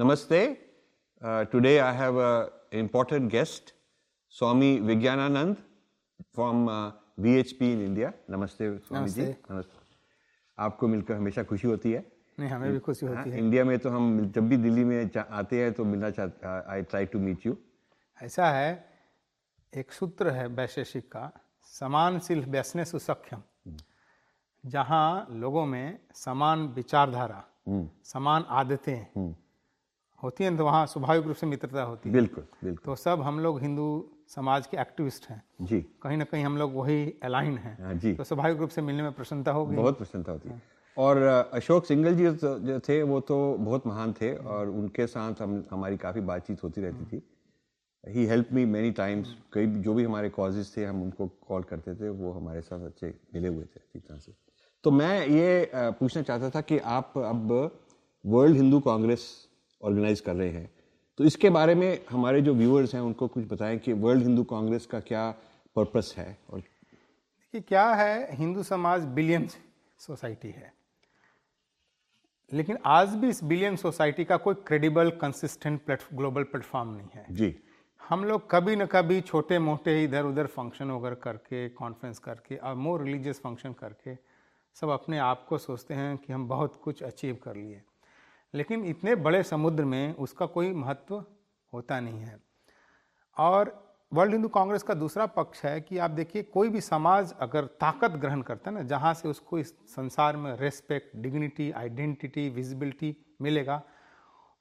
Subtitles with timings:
[0.00, 0.56] Namaste.
[1.22, 3.74] Uh, today I have an important guest,
[4.28, 5.58] Swami Vigyananand
[6.32, 8.14] from uh, VHP in India.
[8.26, 9.26] Namaste, Swami जी.
[9.50, 9.78] नमस्ते।
[10.58, 12.04] आपको मिलकर हमेशा खुशी होती है
[12.38, 15.10] नहीं हमें भी खुशी हाँ, होती है इंडिया में तो हम जब भी दिल्ली में
[15.20, 17.56] आते हैं तो मिलना चाहते I try to meet you
[18.22, 18.72] ऐसा है
[19.72, 21.30] एक सूत्र है वैशेषिक का
[21.72, 23.42] समान समानशील व्यसने सुसख्यम
[24.64, 27.44] जहाँ लोगों में समान विचारधारा
[28.04, 29.34] समान आदतें
[30.22, 33.40] होती है तो वहाँ स्वाभाविक रूप से मित्रता होती है। बिल्कुल बिल्कुल। तो सब हम
[33.40, 33.86] लोग हिंदू
[34.28, 38.12] समाज के एक्टिविस्ट हैं। जी। कहीं ना कहीं हम लोग वही अलाइन हैं। हाँ जी।
[38.14, 40.62] तो स्वाभाविक रूप से मिलने में प्रसन्नता होगी। बहुत प्रसन्नता होती है।
[40.96, 41.16] और
[41.52, 45.96] अशोक सिंगल जी जो थे वो तो बहुत महान थे और उनके साथ हम हमारी
[45.96, 47.22] काफ़ी बातचीत होती रहती थी।
[48.04, 51.94] ही हेल्प मी मैनी टाइम्स कई जो भी हमारे कॉजेज थे हम उनको कॉल करते
[51.94, 54.32] थे वो हमारे साथ अच्छे मिले हुए थे अच्छी तरह से।
[54.84, 57.52] तो मैं ये पूछना चाहता था कि आप अब
[58.24, 59.26] वर्ल्ड हिंदू कांग्रेस
[59.82, 60.70] ऑर्गेनाइज कर रहे हैं।
[61.18, 64.86] तो इसके बारे में हमारे जो व्यूअर्स हैं उनको कुछ बताएँ कि वर्ल्ड हिंदू कांग्रेस
[64.86, 65.30] का क्या
[65.76, 69.48] पर्पस है और कि क्या है हिंदू समाज बिलियन
[69.98, 70.72] सोसाइटी है।
[72.52, 77.54] लेकिन आज भी इस बिलियन सोसाइटी का कोई क्रेडिबल कंसिस्टेंट ग्लोबल प्लेटफॉर्म नहीं है। जी।
[78.02, 82.74] हम लोग कभी न कभी छोटे मोटे इधर उधर फ़ंक्शन वगैरह करके कॉन्फ्रेंस करके और
[82.74, 84.14] मोर रिलीजियस फ़ंक्शन करके
[84.76, 87.82] सब अपने आप को सोचते हैं कि हम बहुत कुछ अचीव कर लिए।
[88.54, 91.24] लेकिन इतने बड़े समुद्र में उसका कोई महत्व
[91.72, 92.38] होता नहीं है।
[93.36, 93.72] और
[94.12, 98.10] वर्ल्ड हिंदू कांग्रेस का दूसरा पक्ष है कि आप देखिए कोई भी समाज अगर ताकत
[98.12, 103.82] ग्रहण करता है ना जहाँ से उसको इस संसार में रेस्पेक्ट डिग्निटी आइडेंटिटी विजिबिलिटी मिलेगा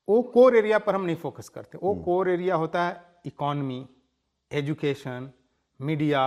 [0.07, 3.87] वो कोर एरिया पर हम नहीं फोकस करते। वो कोर एरिया होता है economy
[4.51, 5.29] education
[5.79, 6.21] media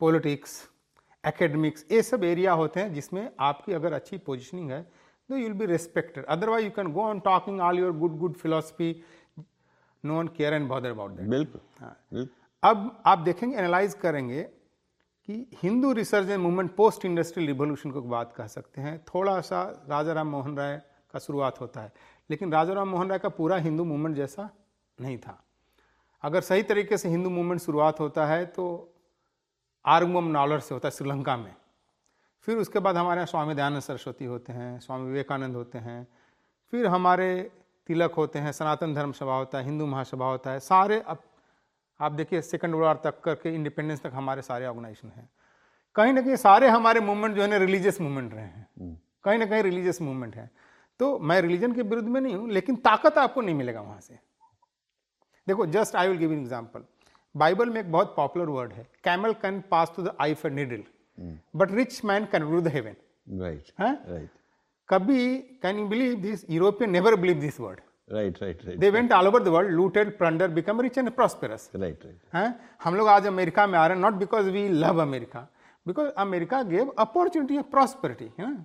[0.00, 0.60] politics
[1.24, 4.86] academics ये सब एरिया होते हैं जिसमें आपकी अगर अच्छी पोजिशनिंग है
[5.30, 8.36] तो you will be respected otherwise you can go on talking all your good good
[8.36, 8.94] philosophy
[10.04, 12.28] no one care and bother about that बिल्कुल बिल्कुल।
[12.62, 14.42] अब आप देखेंगे एनालाइज करेंगे
[15.28, 20.12] कि Hindu resurgent movement post industrial revolution को बात कह सकते हैं। थोड़ा सा राजा
[20.12, 20.76] राम मोहन राय
[21.12, 21.92] का शुरुआत होता है
[22.30, 24.48] लेकिन राजा राम मोहन राय का पूरा हिंदू मूवमेंट जैसा
[24.98, 25.38] नहीं था।
[26.24, 28.64] अगर सही तरीके से हिंदू मूवमेंट शुरुआत होता है तो
[29.84, 31.54] आरंगम नॉलर से होता है श्रीलंका में।
[32.48, 36.06] फिर उसके बाद हमारे यहाँ स्वामी दयानंद सरस्वती होते हैं स्वामी विवेकानंद होते हैं
[36.72, 37.28] फिर हमारे
[37.88, 41.22] तिलक होते हैं सनातन धर्म सभा होता है हिंदू महासभा होता है सारे अब
[42.00, 45.28] आप देखिए सेकंड वर्ल्ड वार तक करके इंडिपेंडेंस तक हमारे सारे ऑर्गेनाइजेशन हैं।
[45.96, 49.46] कहीं ना कहीं सारे हमारे मूवमेंट जो है ना रिलीजियस मूवमेंट रहे हैं। कहीं ना
[49.46, 50.50] कहीं रिलीजियस मूवमेंट है।
[51.00, 54.18] तो मैं रिलीजन के विरुद्ध में नहीं हूँ लेकिन ताकत आपको नहीं मिलेगा वहाँ से।
[55.46, 56.84] देखो just I will give an example
[57.34, 60.82] Bible में एक बहुत पॉपुलर वर्ड है camel can pass to the eye for needle
[61.56, 62.96] but rich man can through the heaven
[63.40, 64.28] right
[64.88, 69.12] कभी can you believe this European never believe this word right right right they went
[69.12, 73.26] all over the world looted plunder become rich and prosperous right right हम लोग आज
[73.26, 75.46] America में आ रहे हैं not because we love America
[75.86, 78.64] because America gave opportunity of prosperity है ना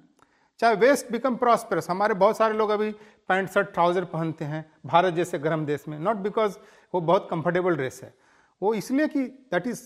[0.59, 2.91] चाहे वेस्ट बिकम प्रॉस्पेरस हमारे बहुत सारे लोग अभी
[3.29, 6.57] पैंट शर्ट ट्राउज़र पहनते हैं भारत जैसे गर्म देश में नॉट बिकॉज़
[6.93, 8.13] वो बहुत कंफर्टेबल ड्रेस है
[8.61, 9.81] वो इसलिए कि that is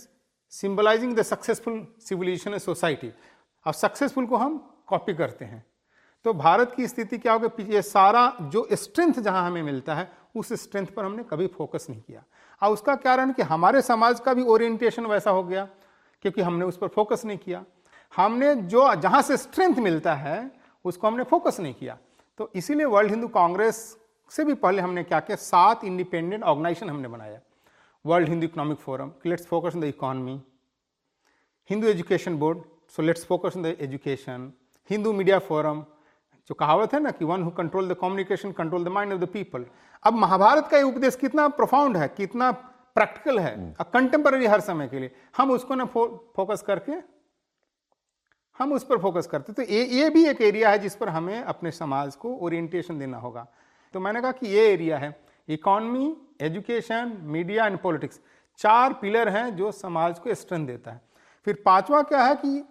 [0.53, 3.11] symbolising the successful civilisation society.
[3.65, 4.57] अब सक्सेसफुल को हम
[4.87, 5.63] कॉपी करते हैं।
[6.25, 10.51] तो भारत की स्थिति क्या होगी ये सारा जो स्ट्रेंथ जहाँ हमें मिलता है, उस
[10.53, 12.23] स्ट्रेंथ पर हमने कभी फोकस नहीं किया।
[12.61, 15.67] और उसका कारण कि हमारे समाज का भी ओरिएंटेशन वैसा हो गया,
[16.21, 17.63] क्योंकि हमने उस पर फोकस नहीं किया।
[18.15, 20.51] हमने जो जहाँ से स्ट्रेंथ मिलता है,
[20.85, 21.97] उसको हमने फोकस नहीं किया।
[22.39, 23.97] तो इसीलिए वर्ल्ड हिंदू कांग्रेस
[24.31, 25.35] से भी पहले हमने क्या किया?
[25.35, 27.39] सात इंडिपेंडेंट ऑर्गेनाइजेशन हमने बनाया।
[28.05, 30.41] World Hindu economic forum let's focus on the economy
[31.69, 32.61] Hindu education board
[32.95, 34.51] so let's focus on the education
[34.89, 35.83] Hindu media forum
[36.49, 39.27] जो कहावत है ना कि one who control the communication control the mind of the
[39.29, 39.65] people
[40.03, 42.51] अब महाभारत का ये उपदेश कितना प्रोफाउंड है कितना
[42.95, 43.55] प्रैक्टिकल है
[43.93, 46.93] कंटेम्पररी हर समय के लिए। हम उसको ना फो, फोकस करके
[48.59, 51.39] हम उस पर फोकस करते तो ये ये भी एक एरिया है जिस पर हमें
[51.43, 53.45] अपने समाज को ओरिएंटेशन देना होगा।
[53.93, 55.09] तो मैंने कहा कि ये एरिया है।
[55.47, 58.19] Economy, education, media and politics,
[58.59, 61.01] चार पिलर हैं जो समाज को स्ट्रेंथ देता है।
[61.47, 62.63] फिर पांचवा क्या है कि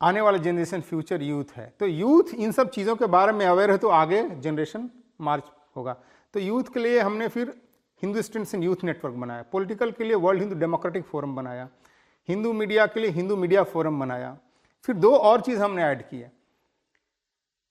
[0.00, 3.70] आने वाला जनरेशन फ्यूचर यूथ है। तो यूथ इन सब चीज़ों के बारे में अवेयर
[3.70, 4.88] है तो आगे जनरेशन
[5.20, 5.44] मार्च
[5.76, 5.96] होगा।
[6.34, 7.54] तो यूथ के लिए हमने फिर
[8.02, 11.68] Hindu students and youth network बनाया। पॉलिटिकल के लिए वर्ल्ड हिंदू डेमोक्रेटिक फोरम बनाया।
[12.28, 14.36] हिंदू मीडिया के लिए हिंदू मीडिया फोरम बनाया।
[14.84, 16.32] फिर दो और चीज़ हमने ऐड की है।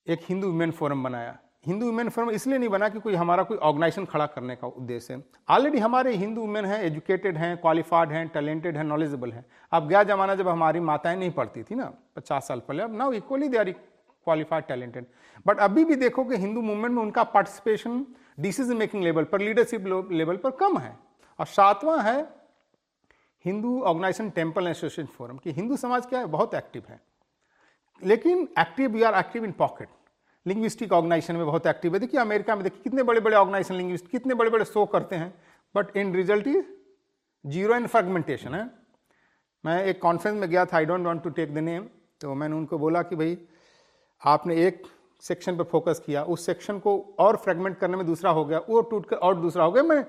[0.08, 3.58] एक हिंदू वुमेन फोरम बनाया। हिंदू वुमेन फोरम इसलिए नहीं बना कि कोई हमारा कोई
[3.58, 8.28] ऑर्गेनाइजेशन खड़ा करने का उद्देश्य है। ऑलरेडी हमारे हिंदू वुमेन हैं एजुकेटेड हैं क्वालिफाइड हैं
[8.28, 12.48] टैलेंटेड हैं नॉलेजेबल हैं। अब गया जमाना जब हमारी माताएँ नहीं पढ़ती थी ना, पचास
[12.48, 15.06] साल पहले, अब now equally they are qualified talented
[15.46, 18.06] but अभी भी देखो कि हिंदू मूवमेंट में उनका पार्टिसिपेशन
[18.40, 20.98] डिसीज़न मेकिंग लेवल पर लीडरशिप लेवल पर कम है।
[21.40, 22.28] और सातवां है,
[23.46, 26.26] Hindu organisation temple association forum कि हिंदू समाज क्या है?
[26.28, 27.02] बहुत एक्टिव है।
[28.02, 29.88] लेकिन active we are active in pocket
[30.46, 34.08] linguistic organisation में बहुत एक्टिव है। देखिए अमेरिका में देखिए कितने बड़े बड़े ऑर्गेनाइजेशन लिंग्विस्ट
[34.12, 35.34] कितने बड़े बड़े शो करते हैं।
[35.76, 36.64] But in result is
[37.46, 38.70] zero and fragmentation है।
[39.64, 41.86] मैं एक कॉन्फ्रेंस में गया था I don't want to take the name
[42.22, 43.38] तो मैंने उनको बोला कि भाई
[44.22, 44.84] आपने एक
[45.24, 48.82] सेक्शन पर फोकस किया उस सेक्शन को और फ्रेगमेंट करने में दूसरा हो गया वो
[48.82, 50.04] टूट कर और दूसरा हो गया। मैं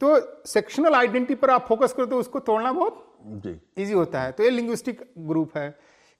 [0.00, 0.14] तो
[0.46, 3.42] सेक्शनल आइडेंटिटी पर आप फोकस करो तो उसको तोड़ना बहुत
[3.78, 5.68] इजी होता है। तो ये लिंग्विस्टिक ग्रुप है।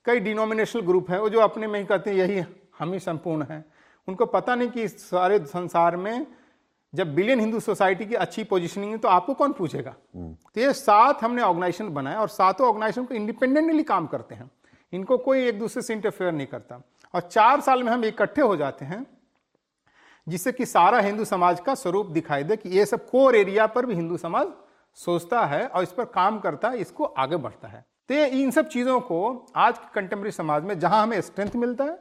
[0.06, 2.44] कई डिनोमिनेशनल ग्रुप है वो जो अपने में ही कहते हैं यही
[2.78, 3.64] हम ही संपूर्ण हैं।
[4.08, 6.26] उनको पता नहीं कि इस सारे संसार में
[6.92, 9.90] जब बिलियन हिंदू सोसाइटी की अच्छी पोजीशनिंग है तो आपको कौन पूछेगा?
[9.90, 14.50] तो ये सात हमने ऑर्गेनाइजेशन बनाया और सातों ऑर्गेनाइजेशन को इंडिपेंडेंटली काम करते हैं।
[14.92, 16.80] इनको कोई एक दूसरे से इंटरफेयर नहीं करता।
[17.14, 19.04] और चार साल में हम इकट्ठे हो जाते हैं
[20.26, 23.86] जिससे कि सारा हिंदू समाज का स्वरूप दिखाई दे कि ये सब कोर एरिया पर
[23.86, 24.46] भी हिंदू समाज
[24.98, 28.50] सोचता है और इस पर काम करता है इसको आगे बढ़ता है। तो ये इन
[28.50, 31.98] सब चीज़ों को आज के कंटेम्प्रेरी समाज में जहाँ हमें स्ट्रेंथ मिलता है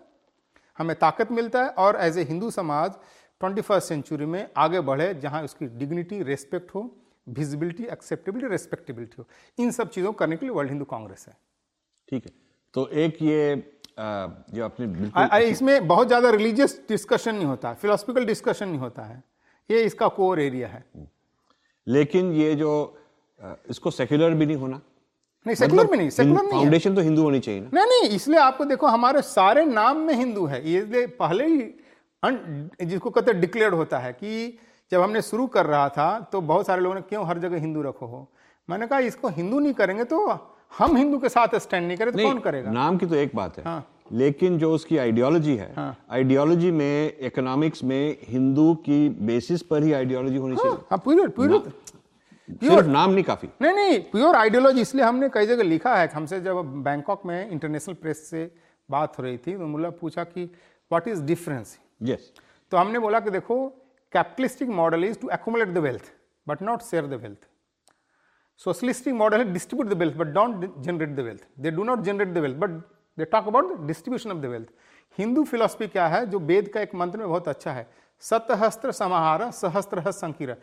[0.78, 2.92] हमें ताकत मिलता है और एज ए हिंदू समाज
[3.40, 6.90] ट्वेंटी फ़र्स्ट सेंचुरी में आगे बढ़े जहाँ उसकी डिग्निटी रेस्पेक्ट हो
[7.30, 9.25] विजिबिलिटी एक्सेप्टेबिलिटी रेस्पेक्टेबिलिटी हो।
[9.60, 11.38] इन सब चीज़ों को करने के लिए वर्ल्ड हिंदू कांग्रेस है।
[12.10, 12.31] ठीक है।
[12.74, 17.46] तो एक ये आ, जो आपने बिल्कुल अ- अरे इसमें बहुत ज़्यादा रिलीजियस डिस्कशन नहीं
[17.46, 19.24] होता फिलोसफिकल डिस्कशन नहीं होता है।
[19.69, 20.84] ये इसका कोर एरिया है।
[21.88, 22.72] लेकिन ये जो
[23.69, 24.81] इसको सेक्युलर भी नहीं होना।
[25.45, 28.39] नहीं सेकुलर में नहीं सेकुलर नहीं फाउंडेशन तो हिंदू होनी चाहिए ना। नहीं नहीं इसलिए
[28.39, 31.57] आपको देखो हमारे सारे नाम में हिंदू है। ये पहले ही
[32.83, 34.57] जिसको कहते हैं डिक्लेयर्ड होता है कि
[34.92, 37.81] जब हमने शुरू कर रहा था तो बहुत सारे लोगों ने क्यों हर जगह हिंदू
[37.81, 38.27] रखो हो?
[38.69, 40.27] मैंने कहा इसको हिंदू नहीं करेंगे तो
[40.71, 42.71] हम हिंदू के साथ स्टैंड नहीं करें तो कौन करेगा?
[42.71, 47.18] नाम की तो एक बात है। हाँ। लेकिन जो उसकी आइडियोलॉजी है आइडियोलॉजी हाँ। में
[47.27, 51.59] इकोनॉमिक्स में हिंदू की बेसिस पर ही आइडियोलॉजी होनी हाँ, चाहिए। हाँ पूरी पूरी
[52.50, 56.39] सिर्फ़ नाम नहीं काफ़ी। नहीं नहीं प्योर आइडियोलॉजी इसलिए हमने कई जगह लिखा है। हमसे
[56.42, 58.51] जब बैंकॉक में इंटरनेशनल प्रेस से
[58.89, 62.31] बात हो रही थी तो मुल्ला पूछा कि व्हाट इज़ डिफरेंस यस
[62.71, 63.57] तो हमने बोला कि देखो
[64.13, 66.12] capitalistic model is to accumulate the wealth
[66.47, 67.47] but not share the wealth
[68.62, 72.33] socialistic model है distribute the wealth but don't generate the wealth they do not generate
[72.33, 72.69] the wealth but
[73.18, 74.68] they talk about distribution of the wealth
[75.18, 77.88] Hindu philosophy क्या है जो वेद का एक मंत्र में बहुत अच्छा है।
[78.24, 80.56] सतहस्त्र समाहार सहस्त्र संकीर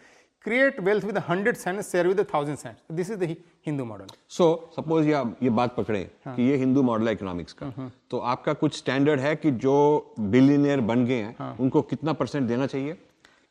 [0.45, 3.37] create wealth with hundred cent share with thousand cent this is the
[3.67, 4.47] Hindu model so
[4.77, 6.35] suppose ये ये बात पकड़े हाँ.
[6.37, 9.75] कि ये हिंदू मॉडल है इकोनॉमिक्स का। तो आपका कुछ स्टैंडर्ड है कि जो
[10.21, 11.57] बिलियनियर बन गए हैं हाँ.
[11.61, 12.97] उनको कितना परसेंट देना चाहिए?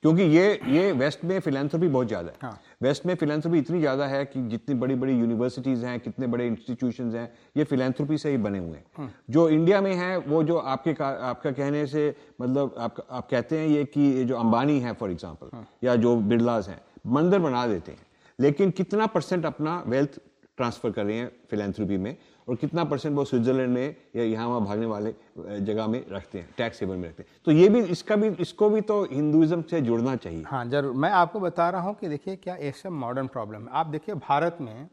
[0.03, 4.05] क्योंकि ये ये वेस्ट में फिलेंथ्रोपी बहुत ज़्यादा है। हाँ। वेस्ट में फिलेंथ्रोपी इतनी ज़्यादा
[4.07, 8.37] है कि जितनी बड़ी बड़ी यूनिवर्सिटीज हैं कितने बड़े इंस्टीट्यूशन हैं ये फिलेंथ्रोपी से ही
[8.37, 12.07] बने हुए हैं। जो इंडिया में है वो जो आपके आपका कहने से
[12.41, 16.69] मतलब आप आप कहते हैं ये कि जो अंबानी है फॉर एग्ज़ाम्पल या जो बिरलाज
[16.69, 18.05] हैं मंदिर बना देते हैं।
[18.39, 20.19] लेकिन कितना परसेंट अपना वेल्थ
[20.57, 22.15] ट्रांसफ़र कर रहे हैं फिलेंथ्रोपी में?
[22.51, 25.13] और कितना परसेंट वो स्विट्जरलैंड में या यहाँ वहाँ भागने वाले
[25.61, 28.69] जगह में रखते हैं टैक्स हेवन में रखते हैं। तो ये भी, इसका भी, इसको
[28.69, 32.35] भी तो हिंदुइज्म से जुड़ना चाहिए। हाँ ज़रूर। मैं आपको बता रहा हूँ कि देखिए
[32.37, 34.89] क्या सब मॉडर्न प्रॉब्लम है। आप देखिए भारत में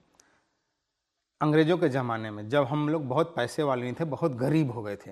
[1.40, 4.82] अंग्रेज़ों के ज़माने में जब हम लोग बहुत पैसे वाले नहीं थे, बहुत गरीब हो
[4.82, 5.10] गए थे।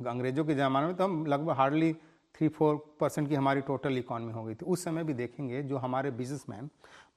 [0.00, 1.92] अंग्रेज़ों के ज़माने में तो हम लगभग हार्डली
[2.34, 5.76] थ्री फोर परसेंट की हमारी टोटल इकॉनमी हो गई थी। उस समय भी देखेंगे जो
[5.78, 6.68] हमारे बिजनेसमैन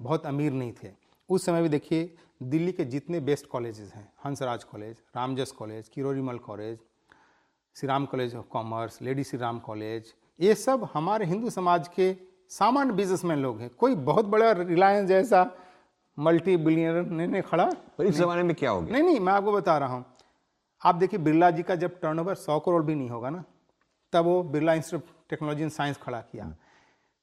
[0.01, 0.91] बहुत अमीर नहीं थे।
[1.30, 6.38] उस समय भी देखिए दिल्ली के जितने बेस्ट कॉलेजेस हैं Hansraj college Ramjas college Kirorimal
[6.38, 6.77] college
[7.75, 12.15] Shri Ram college of commerce lady Shri Ram college ये सब हमारे हिंदू समाज के
[12.51, 15.46] सामान्य बिजनेसमैन लोग हैं। कोई बहुत बड़ा रिलायंस जैसा
[16.18, 17.65] मल्टी बिलियनर ने खड़ा?
[17.98, 20.06] पर इस जमाने में क्या होगा नहीं नहीं मैं आपको बता रहा हूँ।
[20.82, 23.44] आप देखिए बिरला जी का जब टर्नओवर सौ करोड़ भी नहीं होगा ना
[24.13, 26.56] तब वो Birla institute technology and science खड़ा किया।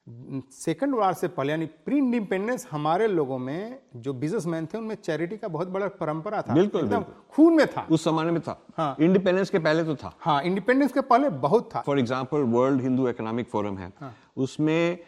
[0.06, 5.36] सेकंड वार से पहले यानी प्री इंडिपेंडेंस हमारे लोगों में जो बिजनेसमैन थे उनमें चैरिटी
[5.36, 8.96] का बहुत बड़ा परंपरा था। बिल्कुल, एकदम खून में था। उस जमाने में था। हाँ।
[9.00, 13.08] इंडिपेंडेंस के पहले तो था। हाँ इंडिपेंडेंस के पहले बहुत था। For example world Hindu
[13.08, 14.14] economic forum है। हाँ.
[14.36, 14.98] उसमें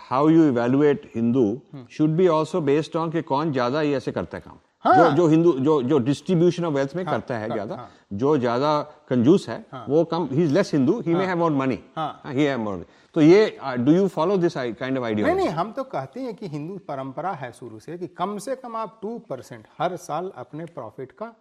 [0.00, 1.46] how you evaluate Hindu
[1.92, 5.26] should be also based on कि कौन ज़्यादा ये ऐसे करता है काम। जो जो
[5.28, 9.48] हिंदू जो जो डिस्ट्रीब्यूशन ऑफ़ वेल्थ में हाँ, करता है ज़्यादा हाँ, जो ज़्यादा कंजूस
[9.48, 11.14] है हाँ, वो कम ही is less Hindu he.
[11.14, 12.84] May have more money he have more
[13.16, 16.34] तो ये do you follow this kind of idea नहीं नहीं हम तो कहते हैं
[16.34, 20.30] कि हिंदू परंपरा है शुरू से कि कम से कम आप टू परसेंट हर साल
[20.36, 21.32] अपने प्रॉफिट का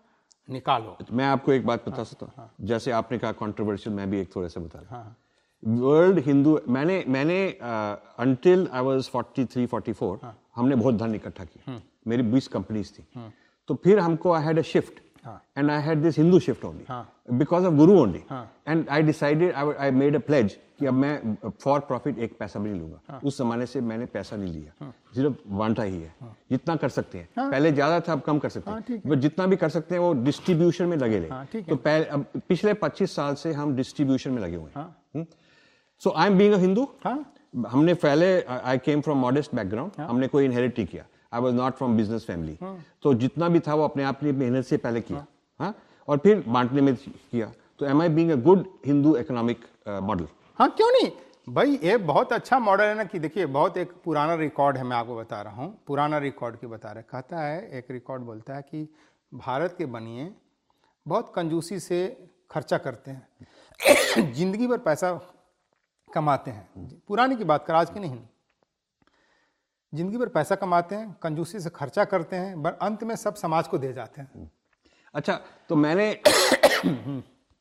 [0.49, 4.35] निकालो। मैं आपको एक बात बता सकता हूँ। जैसे आपने कहा कंट्रोवर्शियल मैं भी एक
[4.35, 5.15] थोड़ा सा बता रहा
[5.63, 7.37] वर्ल्ड हिंदू मैंने मैंने
[8.19, 13.05] अंटिल आई वाज 43 44 हमने बहुत धन इकट्ठा किया। मेरी 20 कंपनीज़ थी।
[13.69, 15.04] तो फिर हमको I had a shift
[15.55, 16.85] and I had this Hindu shift only.
[17.37, 18.23] because of Guru only.
[18.67, 22.59] And I decided I, I made a pledge कि अब मैं फॉर प्रॉफिट एक पैसा
[22.59, 26.13] भी नहीं लूँगा। उस जमाने से मैंने पैसा नहीं लिया। सिर्फ़ बांटा ही है।
[26.51, 29.55] जितना कर सकते हैं। पहले ज़्यादा था अब कम कर सकते हैं बट जितना भी
[29.55, 33.53] कर सकते हैं वो डिस्ट्रीब्यूशन में लगे रहे। तो पहले अब पिछले 25 साल से
[33.53, 34.71] हम डिस्ट्रीब्यूशन में लगे हुए
[35.15, 35.25] हैं।
[36.01, 36.87] So I am being a Hindu
[37.71, 41.05] हमने पहले I came from modest background हमने कोई इनहेरिट नहीं किया।
[41.35, 42.57] I was not from business family
[43.03, 45.25] तो जितना भी था वो अपने आप की मेहनत से पहले किया।
[45.59, 45.73] हाँ।
[46.07, 49.65] और फिर बांटने में किया। तो am I being good Hindu economic
[50.03, 50.27] model
[50.59, 51.11] हाँ क्यों नहीं?
[51.47, 54.95] भाई ये बहुत अच्छा मॉडल है ना कि देखिए बहुत एक पुराना रिकॉर्ड है मैं
[54.97, 58.61] आपको बता रहा हूँ। पुराना रिकॉर्ड की बता रहे कहता है एक रिकॉर्ड बोलता है
[58.61, 58.87] कि
[59.31, 60.31] भारत के बनिए
[61.05, 61.99] बहुत कंजूसी से
[62.51, 65.11] खर्चा करते हैं। ज़िंदगी भर पैसा
[66.09, 68.19] कमाते हैं। पुरानी की बात कर आज की नहीं।
[69.95, 73.67] ज़िंदगी भर पैसा कमाते हैं कंजूसी से खर्चा करते हैं पर अंत में सब समाज
[73.67, 74.49] को दे जाते हैं।
[75.13, 76.09] अच्छा तो मैंने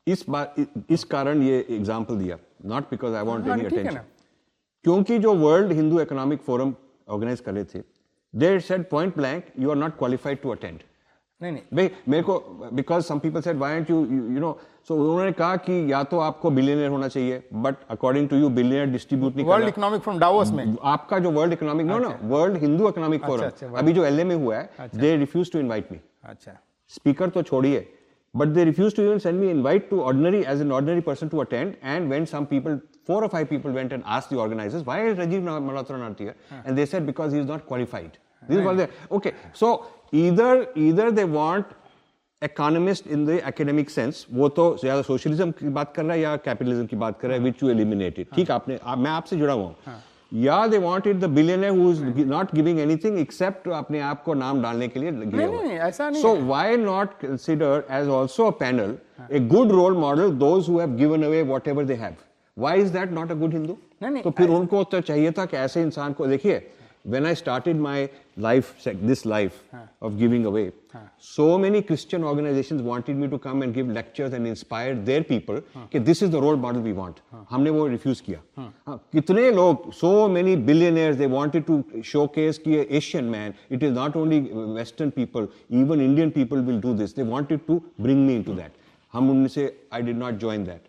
[0.07, 0.55] इस बार
[0.91, 4.01] इस कारण ये एग्ज़ाम्पल दिया not because I want any attention
[4.85, 6.75] क्योंकि जो world Hindu economic forum
[7.09, 7.83] organise कर रहे थे
[8.35, 10.81] they said point blank you are not qualified to attend
[14.95, 19.37] उन्होंने कहा कि या तो आपको बिलियनियर होना चाहिए but according to you billionaire distribute
[19.37, 23.25] नहीं वर्ल्ड इकोनॉमिक फ्रॉम डावोस में। आपका जो वर्ल्ड इकोनॉमिक नो ना वर्ल्ड हिंदू इकोनॉमिक
[23.25, 26.57] फोरम अभी जो एलए में हुआ है they refuse to invite me अच्छा।
[26.95, 27.87] स्पीकर तो छोड़िए
[28.35, 31.39] but they refuse to even send me invite to ordinary as an ordinary person to
[31.41, 35.51] attend and when some people four of five people went and asked the organisers why Rajiv
[35.61, 36.35] Malhotra not here
[36.67, 38.19] and they said because he is not qualified
[39.13, 39.75] okay so
[40.15, 41.67] either either they want
[42.43, 46.35] economist in the academic sense वो तो ज़्यादा socialism की बात कर रहा है या
[46.47, 49.65] capitalism की बात कर रहा है विच यू एलिमिनेटेड ठीक आपने मैं आपसे जुड़ा हुआ
[49.65, 50.03] हूँ।
[50.33, 54.63] या they wanted the billionaire who is not giving anything except अपने आप को नाम
[54.63, 58.97] डालने के लिए नहीं नहीं ऐसा नहीं so why not consider as also a panel
[59.33, 62.17] a good role model those who have given away whatever they have
[62.57, 63.79] why is that not a good Hindu
[64.23, 66.63] तो फिर उनको तो चाहिए था कि ऐसे इंसान को देखिए
[67.05, 67.99] when I started my
[68.38, 69.64] life, this life
[70.02, 70.72] of giving away,
[71.20, 75.62] so many Christian organizations wanted me to come and give lectures and inspire their people
[75.92, 77.22] that this is the role model we want.
[77.50, 78.40] हमने वो refuse किया.
[79.14, 84.16] कितने लोग, so many billionaires, they wanted to showcase कि Asian man, it is not
[84.16, 84.42] only
[84.80, 87.14] Western people, even Indian people will do this.
[87.14, 88.72] They wanted to bring me into that.
[89.14, 90.82] हम उनमें से I did not join that.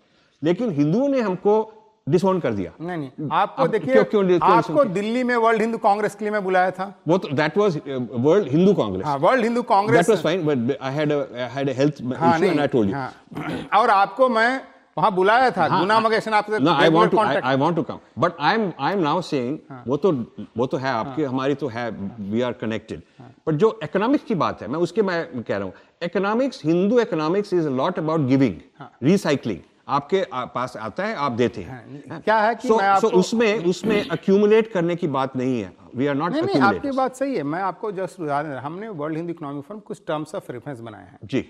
[0.42, 1.72] लेकिन हिंदुओं ने हमको
[2.07, 6.25] डिसोन कर दिया। नहीं नहीं आपको देखिए क्यों, आपको दिल्ली में वर्ल्ड हिंदू कांग्रेस के
[6.25, 9.97] लिए मैं बुलाया था। वो तो that was world Hindu congress हाँ world Hindu congress
[9.97, 13.77] that was fine but I had I had a health issue and I told you
[13.79, 14.61] और आपको मैं
[14.97, 17.99] वहाँ बुलाया था हाँ, गुना मगेशन आपसे no I want to I want to come
[18.19, 19.57] but I am I am now saying
[19.87, 20.11] वो तो
[20.57, 21.89] वो तो है आपके हाँ, हमारी तो है
[22.21, 23.01] वी आर कनेक्टेड
[23.47, 27.53] बट जो इकोनॉमिक्स की बात है मैं उसके मैं कह रहा हूँ economics Hindu economics
[27.53, 32.37] is a lot about giving recycling आपके पास आता है आप देते हैं। हाँ, क्या
[32.39, 33.07] है कि so, मैं आपको...
[33.07, 37.15] so उसमें उसमें अक्यूमुलेट करने की बात नहीं है। वी आर नॉट नहीं आपकी बात
[37.15, 40.79] सही है। मैं आपको जस्ट उदाहरण हमने वर्ल्ड हिंदी इकोनॉमिक फोरम कुछ टर्म्स ऑफ़ रेफरेंस
[40.79, 41.45] बनाए हैं। जी।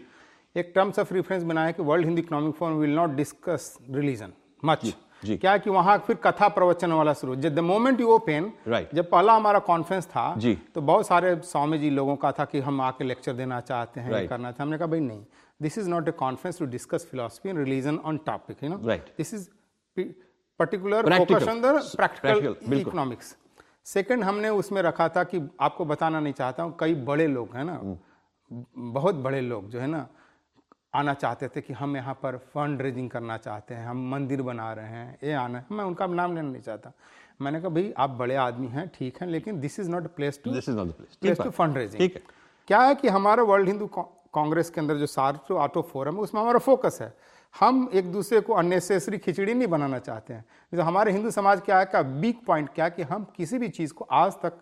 [0.56, 4.34] एक टर्म्स ऑफ़ रेफरेंस बनाया है कि world Hindi economic forum will not discuss religion
[4.66, 4.86] much
[5.24, 8.90] जी क्या कि वहाँ फिर कथा प्रवचन वाला शुरू जब the moment you open right
[8.96, 12.60] जब पहला हमारा कॉन्फ्रेंस था जी। तो बहुत सारे स्वामी जी लोगों का था कि
[12.60, 14.30] हम आके लेक्चर देना चाहते हैं right.
[14.30, 15.24] करना था। हमने कहा भाई नहीं।
[15.60, 18.78] This is not a conference to discuss philosophy and religion on topic you know.
[18.78, 19.16] Right.
[19.18, 19.50] This is
[20.60, 23.36] particular focus on the practical, practical economics.
[23.86, 27.64] Second हमने उसमें रखा था कि आपको बताना नहीं चाहता हूँ कई बड़े लोग हैं
[27.66, 27.80] ना
[28.96, 30.08] बहुत बड़े लोग जो है ना
[30.94, 34.72] आना चाहते थे कि हम यहाँ पर फंड रेजिंग करना चाहते हैं हम मंदिर बना
[34.74, 36.92] रहे हैं ये आना है मैं उनका नाम लेना नहीं चाहता
[37.42, 40.52] मैंने कहा भाई आप बड़े आदमी हैं ठीक है लेकिन this is not place to
[40.52, 42.10] this is not place to fund raising
[42.68, 43.88] क्या है कि हमारा वर्ल्ड हिंदू
[44.36, 47.14] कांग्रेस के अंदर जो सार्थ ऑटो फोरम है, उसमें हमारा फोकस है।
[47.56, 51.80] हम एक दूसरे को अननेसेसरी खिचड़ी नहीं बनाना चाहते हैं। तो हमारे हिंदू समाज क्या
[51.80, 54.62] है का वीक पॉइंट क्या कि हम किसी भी चीज़ को आज तक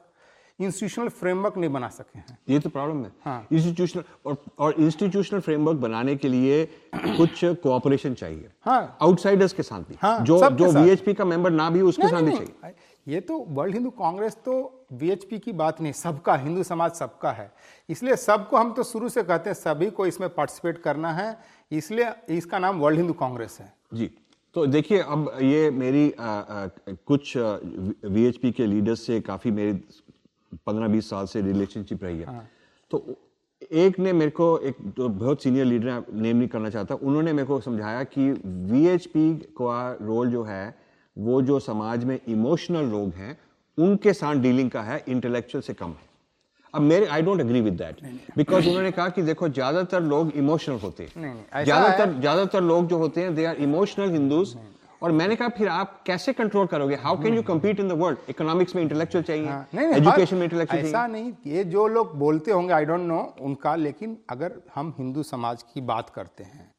[0.63, 5.39] इंस्टीट्यूशनल फ्रेमवर्क नहीं बना सके हैं। ये तो प्रॉब्लम है। हाँ। इंस्टीट्यूशनल और, और इंस्टीट्यूशनल
[5.39, 6.65] फ्रेमवर्क बनाने के लिए
[6.95, 11.69] कुछ कोऑपरेशन चाहिए। हाँ। आउटसाइडर्स के साथ भी। हाँ, जो जो वीएचपी का मेंबर ना
[11.69, 12.73] भी उसके साथ भी चाहिए।
[13.07, 14.53] ये तो वर्ल्ड हिंदू कांग्रेस तो
[14.93, 17.51] वीएचपी की बात नहीं सबका हिंदू समाज सबका है।
[17.89, 21.37] इसलिए सबको हम तो शुरू से कहते हैं सभी को इसमें पार्टिसिपेट करना है।
[21.71, 24.09] इसलिए इसका नाम वर्ल्ड हिंदू कांग्रेस है। जी।
[24.55, 26.67] तो देखिए अब ये मेरी आ, आ,
[27.07, 29.73] कुछ वीएचपी के लीडर्स से काफ़ी मेरी
[30.67, 32.47] पंद्रह बीस साल से रिलेशनशिप रही है। हाँ।
[32.91, 33.05] तो
[33.73, 37.47] एक ने मेरे को एक जो बहुत सीनियर लीडर नेम नहीं करना चाहता उन्होंने मेरे
[37.47, 38.29] को समझाया कि
[38.71, 40.75] वीएचपी का रोल जो है
[41.17, 43.37] वो जो समाज में इमोशनल लोग हैं
[43.77, 46.11] उनके साथ डीलिंग का है इंटेलेक्चुअल से कम है।
[46.73, 47.97] अब मेरे I don't agree with that
[48.37, 53.21] because उन्होंने कहा कि देखो ज़्यादातर लोग इमोशनल होते हैं। ज़्यादातर ज़्यादातर लोग जो होते
[53.21, 54.55] हैं दे आर इमोशनल हिंदूज
[55.03, 56.95] और मैंने कहा फिर आप कैसे कंट्रोल करोगे?
[56.95, 60.35] How can you compete in the world economics में इंटेलेक्चुअल चाहिए हाँ, नहीं नहीं एजुकेशन
[60.35, 64.61] में इंटेलेक्चुअल ऐसा नहीं ये जो लोग बोलते होंगे आई डोंट नो उनका लेकिन अगर
[64.75, 66.71] हम हिंदू समाज की बात करते हैं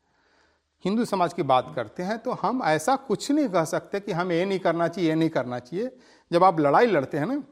[0.84, 4.32] हिंदू समाज की बात करते हैं तो हम ऐसा कुछ नहीं कह सकते कि हम
[4.32, 5.90] ये नहीं करना चाहिए ये नहीं करना चाहिए।
[6.30, 7.42] जब आप लड़ाई लड़ते हैं ना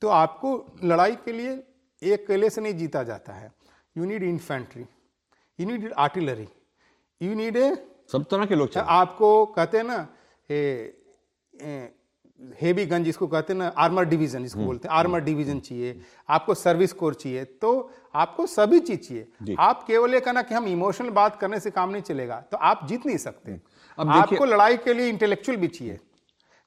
[0.00, 0.52] तो आपको
[0.84, 1.50] लड़ाई के लिए
[2.02, 3.52] एक अकेले से नहीं जीता जाता है।
[3.96, 4.84] You need infantry
[5.58, 6.48] you need artillery
[7.20, 7.74] you need a
[8.14, 9.98] सब तरह के लोग अच्छा चाहिए आपको कहते हैं ना
[12.60, 16.54] हेवी गन जिसको कहते हैं ना आर्मर डिवीज़न जिसको बोलते हैं आर्मर डिवीज़न चाहिए आपको
[16.54, 17.70] सर्विस कोर चाहिए तो
[18.14, 21.90] आपको सभी चीज़ चाहिए। आप केवल ये कहना कि हम इमोशनल बात करने से काम
[21.90, 23.60] नहीं चलेगा तो आप जीत नहीं सकते।
[23.98, 25.98] अब आपको लड़ाई के लिए इंटेलेक्चुअल भी चाहिए।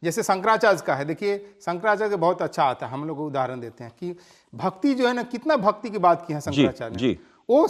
[0.04, 3.84] जैसे शंकराचार्य का है देखिए शंकराचार्य का बहुत अच्छा आता है हम लोग उदाहरण देते
[3.84, 4.16] हैं कि
[4.54, 7.18] भक्ति जो है ना कितना भक्ति की बात की है शंकराचार्य ने।
[7.50, 7.68] वो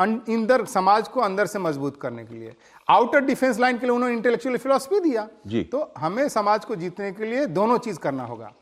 [0.00, 2.54] इंदर समाज को अंदर से मज़बूत करने के लिए।
[2.88, 7.10] आउटर डिफेंस लाइन के लिए उन्होंने इंटेलेक्चुअल फिलोसफी दिया। जी। तो हमें समाज को जीतने
[7.12, 8.52] के लिए दोनों चीज़ करना होगा।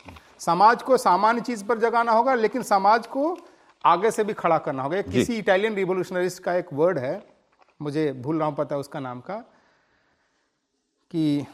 [0.41, 3.37] समाज को सामान्य चीज़ पर जगाना होगा लेकिन समाज को
[3.85, 7.23] आगे से भी खड़ा करना होगा। किसी इटालियन रिवोल्यूशनरिस्ट का एक वर्ड है
[7.81, 9.37] मुझे भूल रहा हूँ पता उसका नाम का
[11.11, 11.47] कि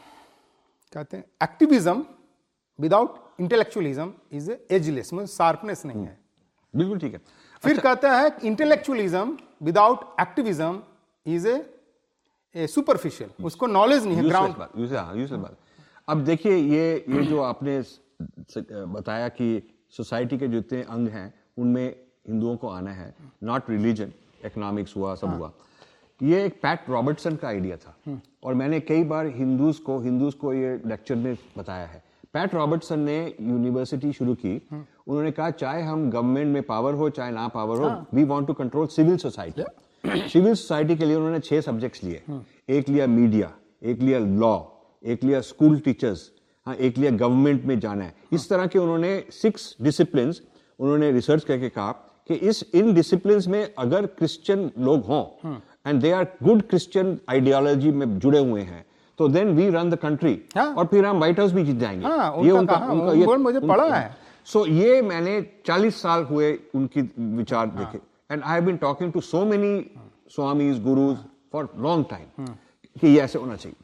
[0.93, 2.05] कहते हैं activism
[2.79, 6.17] without intellectualism is edgeless मतलब शार्पनेस नहीं है।
[6.73, 7.21] बिल्कुल ठीक है।
[7.65, 10.81] फिर कहता है intellectualism without activism
[11.25, 14.75] is a superficial उसको नॉलेज नहीं है ग्राउंड बात
[15.35, 15.57] हाँ, बात।
[16.07, 17.83] अब देखिए ये ये जो आपने
[18.95, 19.47] बताया कि
[19.97, 21.95] सोसाइटी के जितने अंग हैं उनमें
[22.27, 24.11] हिंदुओं को आना है नॉट रिलीजन
[24.45, 25.51] इकोनॉमिक्स हुआ सब हुआ।
[26.21, 27.95] ये एक पैट रॉबर्टसन का आइडिया था।
[28.43, 32.03] और मैंने कई बार हिंदूज को हिंदूज को ये लेक्चर में बताया है।
[32.35, 34.55] पैट रॉबर्टसन ने यूनिवर्सिटी शुरू की।
[35.07, 38.53] उन्होंने कहा चाहे हम गवर्नमेंट में पावर हो चाहे ना पावर हो we want to
[38.53, 39.63] control civil society
[40.29, 42.21] civil society के लिए उन्होंने छह सब्जेक्ट्स लिए।
[42.69, 43.51] एक लिया मीडिया
[43.83, 44.57] एक लिया लॉ
[45.03, 46.29] एक लिया स्कूल टीचर्स
[46.67, 50.33] हाँ एक लिया गवर्नमेंट में जाना है। इस तरह के उन्होंने सिक्स डिसिप्लिन
[50.79, 51.91] उन्होंने रिसर्च करके कहा
[52.29, 55.55] कि इस इन डिसिप्लिन में अगर क्रिश्चियन लोग हों
[55.87, 58.85] and they are good Christian ideology में जुड़े हुए हैं
[59.19, 62.05] तो then we run the country हाँ। और फिर हम व्हाइट हाउस भी जीत जाएँगे।
[62.05, 64.15] हाँ, उनका कहा, वो मुझे पढ़ा है।
[64.47, 67.99] सो ये मैंने 40 साल हुए उनकी विचार देखे।
[68.31, 69.85] And I have been talking to so many
[70.35, 71.17] swamis gurus
[71.51, 72.45] for long time
[72.95, 73.75] कि ये ऐसे होना चाहिए।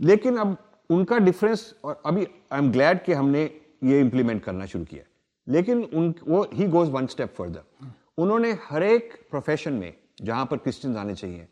[0.00, 0.56] लेकिन अब
[0.90, 3.42] उनका डिफरेंस और अभी आई एम ग्लैड कि हमने
[3.84, 5.02] ये इंप्लीमेंट करना शुरू किया
[5.46, 9.92] लेकिन उन वो he goes one step further उन्होंने हर एक प्रोफेशन में
[10.22, 11.46] जहाँ पर क्रिश्चियंस आने चाहिए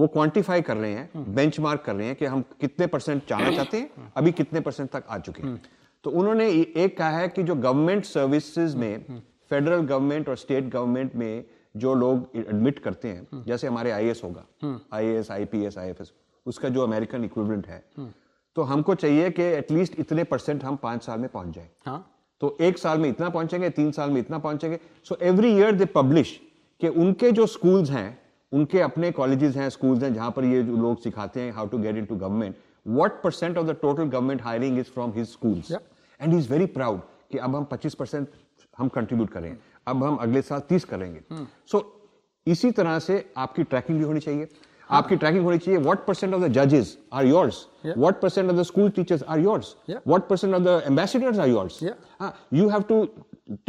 [0.00, 3.76] वो क्वांटिफाई कर रहे हैं बेंचमार्क कर रहे हैं कि हम कितने परसेंट जाना चाहते
[3.76, 5.60] हैं अभी कितने परसेंट तक आ चुके हैं।
[6.04, 9.04] तो उन्होंने एक कहा है कि जो गवर्नमेंट सर्विसेज़ में
[9.50, 11.44] फेडरल गवर्नमेंट और स्टेट गवर्नमेंट में
[11.76, 14.44] जो लोग एडमिट करते हैं जैसे हमारे आईएएस होगा
[14.92, 16.12] I S I P S I IPS IFS
[16.46, 17.82] उसका जो अमेरिकन इक्विवेलेंट है
[18.56, 21.98] तो हमको चाहिए कि एटलीस्ट इतने परसेंट हम पाँच साल में पहुँच जाए। हाँ।
[22.40, 25.84] तो एक साल में इतना पहुँचेंगे तीन साल में इतना पहुँचेंगे। So every year they
[25.84, 26.40] publish
[26.80, 28.18] कि उनके जो स्कूल्स हैं
[28.52, 31.78] उनके अपने कॉलेजेस हैं स्कूल्स हैं जहाँ पर ये जो लोग सिखाते हैं how to
[31.78, 35.62] get into government what percent of the total government hiring is from his school
[36.20, 38.28] and he is very proud कि अब हम 25 परसेंट
[38.78, 41.84] हम कंट्रीब्यूट करें अब हम अगले साल 30 करेंगे। सो so,
[42.46, 44.48] इसी तरह से आपकी ट्रैकिंग भी होनी चाहिए।
[44.98, 48.62] आपकी ट्रैकिंग होनी चाहिए व्हाट परसेंट ऑफ़ द जजेस are yours what percent of the
[48.72, 50.00] school teachers are yours Yeah.
[50.10, 51.76] what percent of the ambassadors are yours?
[51.84, 51.94] Yeah.
[52.24, 52.96] Uh, you have to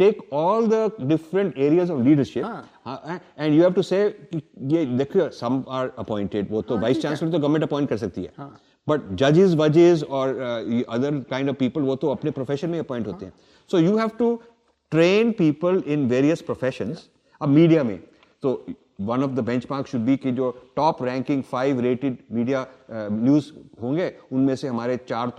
[0.02, 0.80] take all the
[1.12, 2.60] different areas of leadership हाँ.
[2.86, 4.00] uh, and you have to say
[4.32, 4.42] कि
[4.74, 6.50] ये देखिए some are appointed.
[6.50, 8.50] वो तो vice chancellor तो government appoint कर सकती है।
[8.86, 10.28] बट जजेस वजेस और
[10.88, 13.32] अदर काइंड ऑफ़ पीपल वो तो अपने प्रोफेशन में अपॉइंट होते हैं।
[13.70, 14.34] So you have to
[14.92, 17.08] train people in various professions
[17.40, 17.98] अब मीडिया में।
[18.42, 18.64] तो
[18.98, 23.50] one of the benchmark should be कि जो top ranking five rated media news
[23.82, 25.30] होंगे उनमें से हमारे चार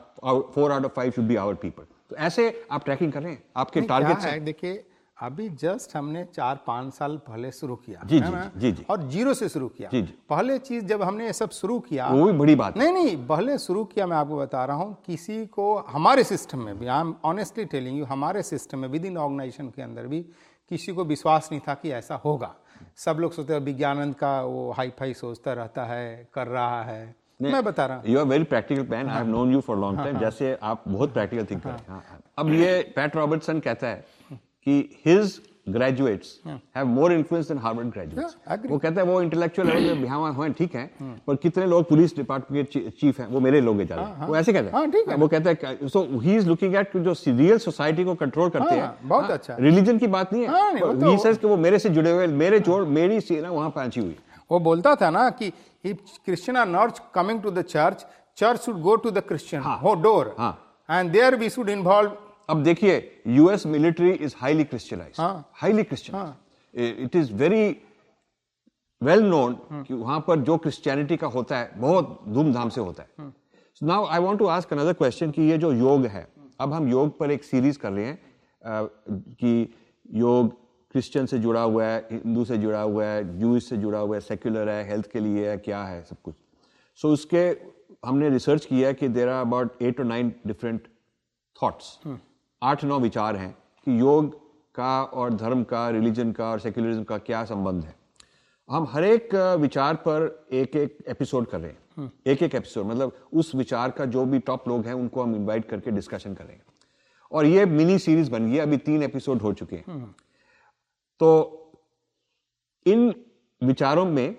[0.55, 3.43] four out of five should be our people तो ऐसे आप ट्रैकिंग कर रहे हैं?
[3.57, 4.39] आपके टारगेट है?
[4.39, 4.83] देखिए
[5.17, 9.33] अभी जस्ट हमने चार पाँच साल पहले शुरू किया जी, जी, जी, जी। और ज़ीरो
[9.33, 12.31] से शुरू किया। जी, जी। पहले चीज़ जब हमने ये सब शुरू किया वो भी
[12.39, 16.23] बड़ी बात नहीं नहीं पहले शुरू किया मैं आपको बता रहा हूँ किसी को हमारे
[16.23, 19.81] सिस्टम में भी I am honestly telling you हमारे सिस्टम में विद इन ऑर्गेनाइजेशन के
[19.81, 20.21] अंदर भी
[20.71, 22.53] किसी को विश्वास नहीं था कि ऐसा होगा।
[22.97, 27.15] सब लोग सोचते हैं विज्ञानंद का वो हाई फाई सोचता रहता है कर रहा है।
[27.41, 29.99] मैं बता रहा हूँ। You are very practical man I have known you for long
[29.99, 34.05] time जैसे आप बहुत प्रैक्टिकल थिंकर हैं। हाँ, हाँ। अब ये पैट रॉबर्टसन कहता है
[34.33, 36.39] कि his graduates
[36.71, 38.35] have more influence than Harvard graduates.
[38.35, 38.71] Yeah, agree.
[38.71, 40.85] वो कहता है वो इंटेलेक्चुअल लेवल में यहाँ हुए ठीक है
[41.27, 44.53] पर कितने लोग पुलिस डिपार्टमेंट के चीफ हैं वो मेरे लोग हैं ज़्यादा वो ऐसे
[44.53, 48.03] कहता हाँ, है। है वो कहता है so he is looking at जो रियल सोसाइटी
[48.03, 51.17] को कंट्रोल करते हाँ, हैं बहुत अच्छा। रिलीजन की बात नहीं हाँ, है तो- ही
[51.19, 54.15] सेज कि वो मेरे से जुड़े हुए मेरे जोड़ मेरी सी ना वहाँ पहुँची हुई
[54.51, 55.51] वो बोलता था ना कि
[55.85, 58.05] if Christian are not coming to the church
[58.37, 60.53] church should go to the Christian हो डोर हाँ।
[60.89, 62.11] And there we should involve
[62.49, 66.33] अब देखिए US military is highly Christianise हाँ। Highly Christian
[67.03, 67.69] it is very
[69.01, 73.31] well known कि वहाँ पर जो Christianity का होता है बहुत धूमधाम से होता है।
[73.81, 76.27] Now I want to ask another question कि ये जो योग है
[76.61, 78.19] अब हम योग पर एक सीरीज़ कर रहे हैं
[79.41, 79.73] कि
[80.15, 80.51] योग
[80.91, 84.21] क्रिश्चियन से जुड़ा हुआ है हिंदू से जुड़ा हुआ है जूस से जुड़ा हुआ है
[84.21, 86.35] सेक्युलर है हेल्थ के लिए है क्या है सब कुछ।
[86.99, 87.45] सो so, उसके
[88.05, 90.87] हमने रिसर्च किया है कि there are about eight or nine different
[91.57, 91.97] thoughts
[92.63, 93.51] आठ नौ विचार हैं
[93.87, 94.33] कि योग
[94.75, 97.95] का और धर्म का रिलीजन का और सेक्युलरिज्म का क्या संबंध है।
[98.69, 103.17] हम हर एक विचार पर एक एक एपिसोड कर रहे हैं। एक एक एपिसोड मतलब
[103.33, 106.61] उस विचार का जो भी टॉप लोग हैं उनको हम इनवाइट करके डिस्कशन करेंगे
[107.31, 110.15] और ये मिनी सीरीज़ बन गई अभी तीन एपिसोड हो चुके हैं।
[111.19, 111.71] तो
[112.85, 113.13] इन
[113.61, 114.35] विचारों में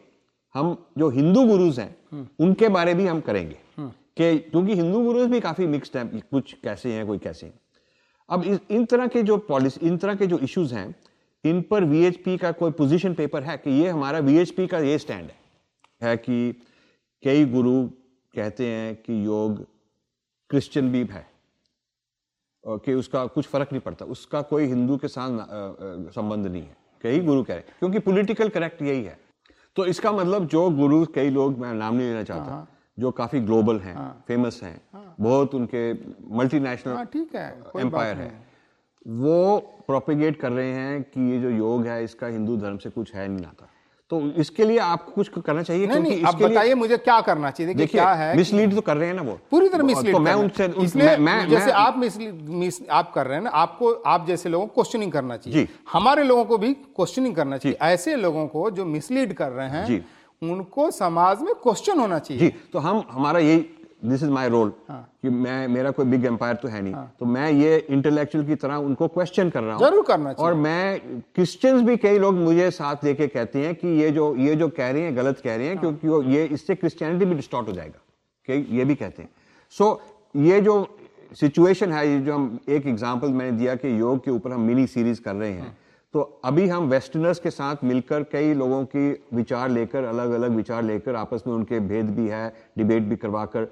[0.55, 5.41] हम जो हिंदू गुरुज हैं उनके बारे भी हम करेंगे कि क्योंकि हिंदू गुरुज भी
[5.41, 7.61] काफ़ी मिक्स्ड हैं कुछ कैसे हैं कोई कैसे हैं।
[8.29, 10.95] अब इन तरह के जो पॉलिसी इन तरह के जो इश्यूज़ हैं,
[11.45, 15.25] इन पर वीएचपी का कोई पोजीशन पेपर है कि ये हमारा वीएचपी का ये स्टैंड
[15.25, 15.37] है?
[16.03, 16.53] है कि
[17.23, 17.85] कई गुरु
[18.35, 19.63] कहते हैं कि योग
[20.51, 21.27] क्रिश्चियन भी है
[22.65, 26.77] और कि उसका कुछ फ़र्क नहीं पड़ता। उसका कोई हिंदू के साथ संबंध नहीं है।
[27.03, 29.19] कई गुरु कह रहे हैं, क्योंकि पॉलिटिकल करेक्ट यही है।
[29.77, 32.67] तो इसका मतलब जो गुरु, कई लोग, मैं नाम नहीं लेना चाहता
[32.99, 38.17] जो काफ़ी ग्लोबल हैं हाँ, फ़ेमस हैं हाँ, बहुत उनके हाँ मल्टीनेशनल ठीक है एम्पायर
[38.17, 38.47] है।
[39.09, 43.15] वो प्रोपेगेट कर रहे हैं कि ये जो योग है इसका हिंदू धर्म से कुछ
[43.15, 43.69] है नहीं नाता
[44.11, 47.21] तो इसके लिए आपको कुछ करना चाहिए नहीं क्योंकि नहीं इसके लिए बताइए मुझे क्या
[47.21, 50.13] करना चाहिए। देखिए क्या है मिसलीड तो कर रहे हैं ना वो। पूरी तरह मिसलीड
[50.15, 53.45] तो मैं उनसे उन- इसलिए मैं, जैसे मैं, आप मिसलीड मिस आप कर रहे हैं
[53.45, 57.59] ना आपको आप जैसे लोगों को क्वेश्चनिंग करना चाहिए। हमारे लोगों को भी क्वेश्चनिंग करना
[57.59, 59.87] चाहिए। ऐसे लोगों को जो मिसलीड कर रहे हैं।
[60.51, 63.65] उनको समाज में क्वेश्चन होना चाहिए। जी तो हम हमारा यही
[64.05, 67.13] दिस इज़ माय रोल कि मैं मेरा कोई बिग एम्पायर तो है नहीं। हाँ.
[67.21, 70.55] तो मैं ये इंटेलेक्चुअल की तरह उनको क्वेश्चन कर रहा हूँ। ज़रूर करना चाहिए। और
[70.57, 74.69] मैं क्रिश्चियंस भी कई लोग मुझे साथ लेके कहते हैं कि ये जो ये जो
[74.71, 77.73] कह रहे हैं गलत कह रहे हैं क्योंकि वो ये इससे क्रिश्चियनिटी भी डिस्टॉर्ट हो
[77.73, 78.01] जाएगा
[78.49, 79.31] कि ये भी कहते हैं।
[79.73, 80.01] सो
[80.37, 80.77] ये जो
[81.33, 84.87] सिचुएशन है ये जो हम एक एग्जांपल मैंने दिया कि योग के ऊपर हम मिनी
[84.87, 85.77] सीरीज़ कर रहे हैं।
[86.15, 90.83] तो अभी हम वेस्टर्नर्स के साथ मिलकर कई लोगों की विचार लेकर अलग अलग विचार
[90.83, 93.67] लेकर आपस में उनके भेद भी है डिबेट भी करवाकर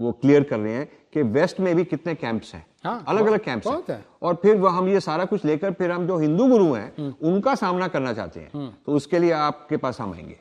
[0.00, 3.44] वो क्लियर कर रहे हैं कि वेस्ट में भी कितने कैंप्स हैं। हाँ, अलग अलग
[3.44, 6.46] कैंप्स हैं। है। और फिर वो हम ये सारा कुछ लेकर फिर हम जो हिंदू
[6.48, 8.50] गुरु हैं हम्म। उनका सामना करना चाहते हैं।
[8.86, 10.38] तो उसके लिए आपके पास हम आएँगे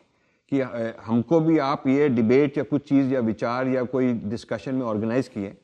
[0.51, 0.61] कि
[1.05, 5.27] हमको भी आप ये डिबेट या कुछ चीज़ या विचार या कोई डिस्कशन में ऑर्गेनाइज
[5.27, 5.57] किए।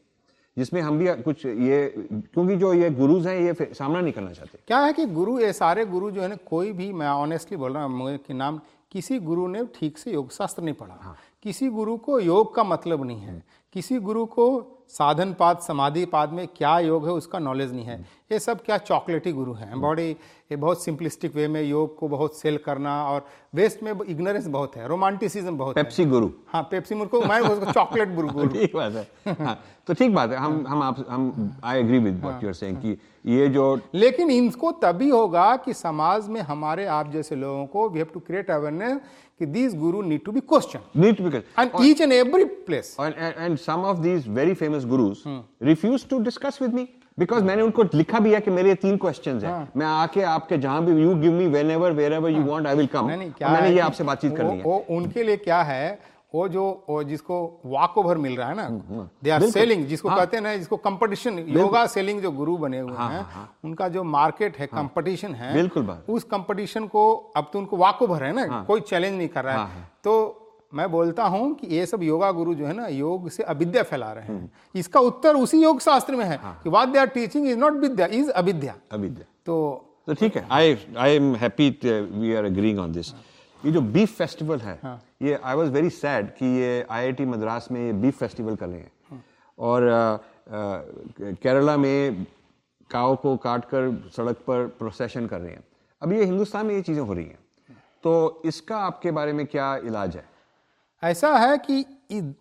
[0.57, 4.59] जिसमें हम भी कुछ ये क्योंकि जो ये गुरुज हैं ये सामना नहीं करना चाहते।
[4.67, 7.73] क्या है कि गुरु ये सारे गुरु जो है ना कोई भी मैं ऑनेस्टली बोल
[7.73, 8.59] रहा हूँ कि नाम
[8.91, 12.63] किसी गुरु ने ठीक से योग शास्त्र नहीं पढ़ा। हाँ। किसी गुरु को योग का
[12.63, 14.45] मतलब नहीं है। किसी गुरु को
[14.89, 18.77] साधन पाद समाधि पाद में क्या योग है उसका नॉलेज नहीं है। ये सब क्या
[18.77, 19.79] चॉकलेटी गुरु हैं?
[19.81, 20.09] बॉडी
[20.51, 24.75] ये बहुत सिंपलिस्टिक वे में योग को बहुत सेल करना और वेस्ट में इग्नोरेंस बहुत
[24.77, 28.75] है रोमांटिसिज्म बहुत है। पेप्सी गुरु। हाँ पेप्सी मुझको मैं उसको चॉकलेट गुरु गुरु ठीक
[28.75, 32.43] बात है। हाँ, तो ठीक बात है। हम हम आप हम I agree with what
[32.43, 37.12] you are saying कि ये जो लेकिन इनको तभी होगा कि समाज में हमारे आप
[37.12, 38.99] जैसे लोगों को we have to create awareness
[39.39, 42.95] कि these guru need to be question need to because and each and every place
[42.99, 45.39] and, and, and some of these very famous gurus Hmm.
[45.71, 46.19] refuse to
[47.17, 50.86] because मैंने उनको लिखा भी है कि मेरे तीन questions हैं। मैं आके आपके जहाँ
[50.86, 54.32] भी you give me whenever wherever you want I will come मैंने ये आपसे बातचीत
[54.32, 58.36] वो- करनी है। वो उनके लिए क्या है वो जो वो जिसको वॉक ओवर मिल
[58.38, 62.21] रहा है ना दे आर सेलिंग जिसको हाँ। कहते हैं ना जिसको कंपटीशन योगा सेलिंग
[62.21, 66.23] जो गुरु बने हुए हाँ, हैं हाँ, उनका जो मार्केट है कंपटीशन है बिल्कुल उस
[66.23, 69.67] कंपटीशन को अब तो उनको वाक ओवर है ना कोई चैलेंज नहीं कर रहा हाँ,
[69.67, 70.39] है। तो
[70.73, 74.12] मैं बोलता हूँ कि ये सब योगा गुरु जो है ना योग से अविद्या फैला
[74.13, 77.57] रहे हैं। इसका उत्तर उसी योग शास्त्र में है कि what they are teaching is
[77.57, 78.75] not vidya is avidya.
[78.91, 83.13] अभी दे। तो तो ठीक है I I am happy we are agreeing on this
[83.65, 84.79] ये जो बीफ फेस्टिवल है
[85.21, 88.79] ये आई वाज वेरी सैड कि ये आईआईटी मद्रास में ये बीफ फेस्टिवल कर रहे
[88.79, 88.91] हैं।
[89.59, 90.19] और अ, अ,
[91.21, 92.25] केरला में
[92.91, 95.63] काव को काट कर सड़क पर प्रोसेशन कर रहे हैं।
[96.01, 97.39] अब ये हिंदुस्तान में ये चीज़ें हो रही हैं।
[98.03, 100.33] तो इसका आपके बारे में क्या इलाज है?
[101.03, 101.83] ऐसा है कि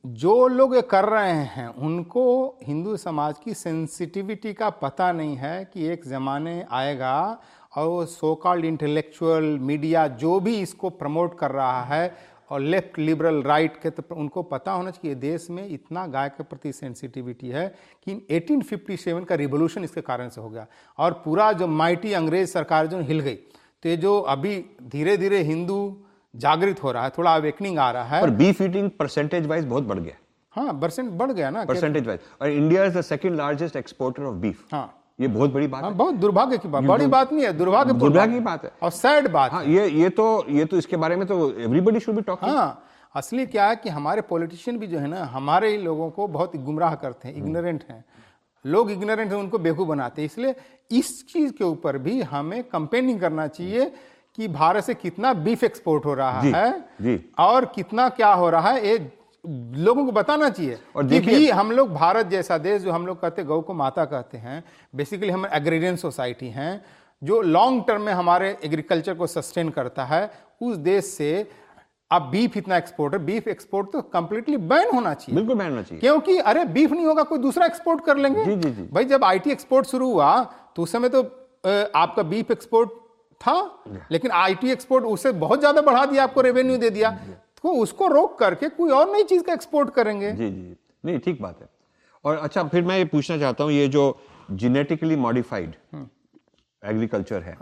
[0.07, 5.65] जो लोग ये कर रहे हैं, उनको हिंदू समाज की सेंसिटिविटी का पता नहीं है
[5.65, 7.39] कि एक जमाने आएगा
[7.77, 12.15] और वो सो कॉल्ड इंटेलेक्चुअल मीडिया जो भी इसको प्रमोट कर रहा है
[12.51, 16.43] और लेफ़्ट लिबरल राइट के तो उनको पता होना चाहिए देश में इतना गाय के
[16.43, 17.67] प्रति सेंसिटिविटी है
[18.07, 20.67] कि 1857 का रिवोल्यूशन इसके कारण से हो गया।
[20.99, 23.35] और पूरा जो माइटी अंग्रेज़ सरकार जो हिल गई
[23.83, 25.97] तो ये जो अभी धीरे धीरे हिंदू
[26.35, 29.85] जागृत हो रहा है थोड़ा अवेकनिंग आ रहा है। पर बीफ ईटिंग परसेंटेज वाइज बहुत
[29.85, 30.15] बढ़ गया।
[30.55, 34.35] हाँ परसेंट बढ़ गया ना परसेंटेज वाइज और India is the second largest exporter of
[34.37, 37.45] beef हाँ। ये बहुत बड़ी बात हाँ है। बहुत दुर्भाग्य की बात बड़ी बात नहीं
[37.45, 40.77] है दुर्भाग्य दुर्भाग्य की बात है। और सैड बात हाँ ये ये तो ये तो
[40.77, 44.79] इसके बारे में तो एवरीबडी शुड बी टॉकिंग हाँ असली क्या है कि हमारे पॉलिटिशियन
[44.79, 48.05] भी जो है ना हमारे ही लोगों को बहुत गुमराह करते हैं इग्नोरेंट हैं।
[48.65, 50.55] लोग इग्नोरेंट हैं उनको बेवकूफ़ बनाते हैं। इसलिए
[50.91, 53.93] इस चीज़ के ऊपर भी हमें कंपेनिंग करना चाहिए
[54.39, 56.71] कि भारत से कितना बीफ एक्सपोर्ट हो रहा जी, है
[57.03, 58.99] जी। और कितना क्या हो रहा है ये
[59.45, 63.21] लोगों को बताना चाहिए। और कि भी हम लोग भारत जैसा देश जो हम लोग
[63.21, 64.63] कहते हैं गौ को माता कहते हैं
[64.95, 66.85] बेसिकली हम एग्रेरियन सोसाइटी हैं
[67.23, 71.51] जो लॉन्ग टर्म में हमारे एग्रीकल्चर को सस्टेन करता है उस देश से
[72.11, 75.83] अब बीफ इतना एक्सपोर्ट है। बीफ एक्सपोर्ट तो कंप्लीटली बैन होना चाहिए। बिल्कुल बैन होना
[75.83, 79.05] चाहिए। क्योंकि अरे बीफ नहीं होगा कोई दूसरा एक्सपोर्ट कर लेंगे। जी, जी, जी। भाई
[79.05, 80.35] जब आईटी एक्सपोर्ट शुरू हुआ
[80.77, 81.23] तो उस समय तो
[81.97, 82.91] आपका बीफ एक्सपोर्ट
[83.43, 83.55] था
[84.13, 87.11] लेकिन आईटी एक्सपोर्ट उसे बहुत ज़्यादा बढ़ा दिया आपको रेवेन्यू दे दिया।
[87.65, 91.43] तो उसको रोक करके कोई और नई चीज़ का एक्सपोर्ट करेंगे। जी जी। नहीं ठीक
[91.43, 91.69] बात है।
[92.25, 94.05] और अच्छा फिर मैं ये पूछना चाहता हूँ ये जो
[94.53, 95.75] जेनेटिकली मॉडिफाइड
[96.83, 97.57] एग्रीकल्चर है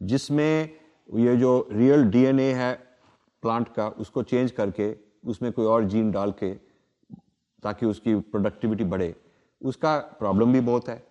[0.00, 0.68] जिसमें
[1.08, 2.72] ये जो रियल डीएनए है
[3.42, 4.94] प्लांट का उसको चेंज करके
[5.26, 6.52] उसमें कोई और जीन डाल के
[7.62, 9.14] ताकि उसकी प्रोडक्टिविटी बढ़े
[9.62, 11.02] उसका प्रॉब्लम भी बहुत है।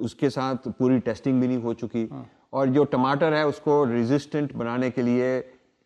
[0.00, 2.04] उसके साथ पूरी टेस्टिंग भी नहीं हो चुकी।
[2.52, 5.38] और जो टमाटर है उसको रेजिस्टेंट बनाने के लिए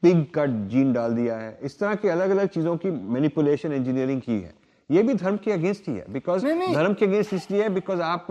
[0.03, 4.21] पिग का जीन डाल दिया है। इस तरह की अलग अलग चीज़ों की मैनिपुलेशन इंजीनियरिंग
[4.21, 4.55] की है।
[4.91, 8.27] ये भी धर्म के अगेंस्ट ही है। बिकॉज़। धर्म के अगेंस्ट इसलिए बिकॉज़ आप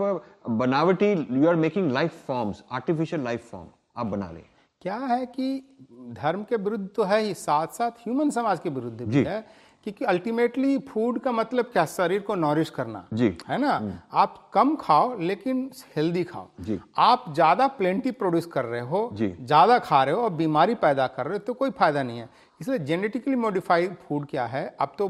[0.50, 4.50] बनावटी you are making life forms artificial life form आप बना रहे हैं
[4.82, 5.76] क्या है कि
[6.12, 9.44] धर्म के विरुद्ध तो है ही साथ साथ ह्यूमन समाज के विरुद्ध भी है।
[9.86, 11.84] क्योंकि अल्टीमेटली फ़ूड का मतलब क्या?
[11.86, 14.00] शरीर को नॉरिश करना। जी। है ना?
[14.12, 19.28] आप कम खाओ लेकिन हेल्दी खाओ। जी। आप ज़्यादा प्लेंटी प्रोड्यूस कर रहे हो जी।
[19.40, 22.28] ज़्यादा खा रहे हो और बीमारी पैदा कर रहे हो तो कोई फ़ायदा नहीं है।
[22.60, 24.64] इसलिए जेनेटिकली मॉडिफाइड फ़ूड क्या है?
[24.80, 25.08] अब तो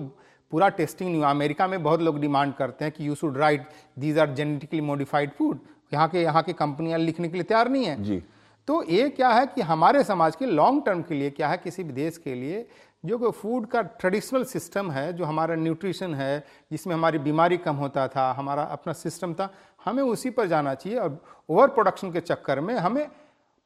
[0.53, 3.69] पूरा टेस्टिंग नहीं हुआ। अमेरिका में बहुत लोग डिमांड करते हैं कि you should write
[3.99, 5.59] these are genetically modified food
[5.93, 8.23] यहाँ के यहाँ की कंपनियाँ लिखने के लिए तैयार नहीं है। जी।
[8.69, 11.85] तो ये क्या है कि हमारे समाज के लॉन्ग टर्म के लिए क्या है किसी
[11.85, 12.67] भी देश के लिए
[13.05, 17.77] जो कि फ़ूड का ट्रेडिशनल सिस्टम है जो हमारा न्यूट्रिशन है जिसमें हमारी बीमारी कम
[17.77, 19.49] होता था हमारा अपना सिस्टम था
[19.85, 23.07] हमें उसी पर जाना चाहिए और ओवर प्रोडक्शन के चक्कर में हमें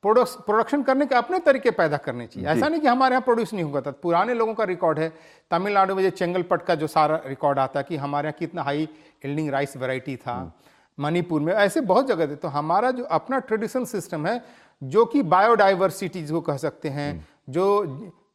[0.05, 3.65] प्रोडक्शन करने के अपने तरीके पैदा करने चाहिए। ऐसा नहीं कि हमारे यहाँ प्रोड्यूस नहीं
[3.65, 5.13] होगा। था पुराने लोगों का रिकॉर्ड है
[5.51, 8.89] तमिलनाडु में जो चेंगलपट का जो सारा रिकॉर्ड आता है कि हमारे यहाँ कितना हाई
[9.25, 10.53] एल्डिंग राइस वेराइटी था।
[10.99, 14.43] मणिपुर में ऐसे बहुत जगह थे। तो हमारा जो अपना ट्रेडिशनल सिस्टम है
[14.83, 17.67] जो कि बायोडाइवर्सिटी जिसको कह सकते हैं जो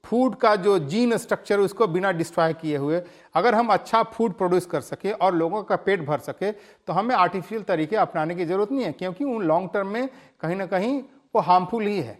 [0.04, 3.02] फ़ूड का जो जीन स्ट्रक्चर है उसको बिना डिस्ट्रॉय किए हुए
[3.36, 7.16] अगर हम अच्छा फ़ूड प्रोड्यूस कर सके और लोगों का पेट भर सके तो हमें
[7.16, 10.08] आर्टिफिशियल तरीके अपनाने की ज़रूरत नहीं है क्योंकि उन लॉन्ग टर्म में
[10.42, 11.02] कहीं ना कहीं
[11.36, 12.20] वो हार्मफुल ही है।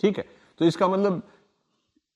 [0.00, 0.24] ठीक है।
[0.60, 1.22] तो इसका मतलब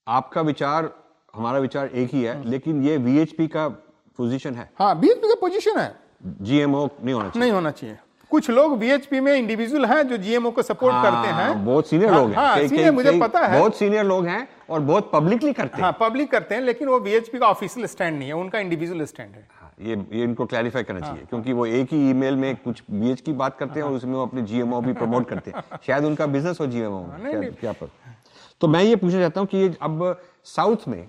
[0.06, 0.90] आपका विचार
[1.34, 3.68] हमारा विचार एक ही है लेकिन ये वीएचपी का
[4.18, 7.96] पोजीशन है। हाँ बीएचपी का पोजीशन है। जीएमओ नहीं होना चाहिए। नहीं होना चाहिए।
[8.30, 11.88] कुछ लोग बीएचपी में इंडिविजुअल हैं जो जीएमओ को सपोर्ट हाँ, करते हाँ, हैं बहुत
[11.88, 15.10] सीनियर हाँ, लोग हैं। हाँ, सीनियर मुझे पता है। बहुत सीनियर लोग हैं और बहुत
[15.12, 18.34] पब्लिकली करते हैं। हाँ पब्लिक करते हैं लेकिन वो बीएचपी का ऑफिशियल स्टैंड नहीं है
[18.34, 21.92] उनका इंडिविजुअल स्टैंड है। हाँ, ये ये इनको क्लैरिफाई करना हाँ, चाहिए क्योंकि वो एक
[21.92, 24.92] ही ईमेल में कुछ बीएच की बात करते हैं और उसमें वो अपने जीएमओ भी
[24.92, 27.20] प्रमोट करते हैं। शायद उनका बिज़नेस हो जीएमओ हाँ,
[27.60, 27.90] क्या पर
[28.60, 31.08] तो मैं ये पूछना चाहता हूँ कि ये अब साउथ में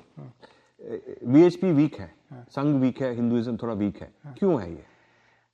[1.26, 2.14] वीएचपी वीक है
[2.52, 4.84] संघ वीक है हिंदुइज्म थोड़ा वीक है क्यों है ये?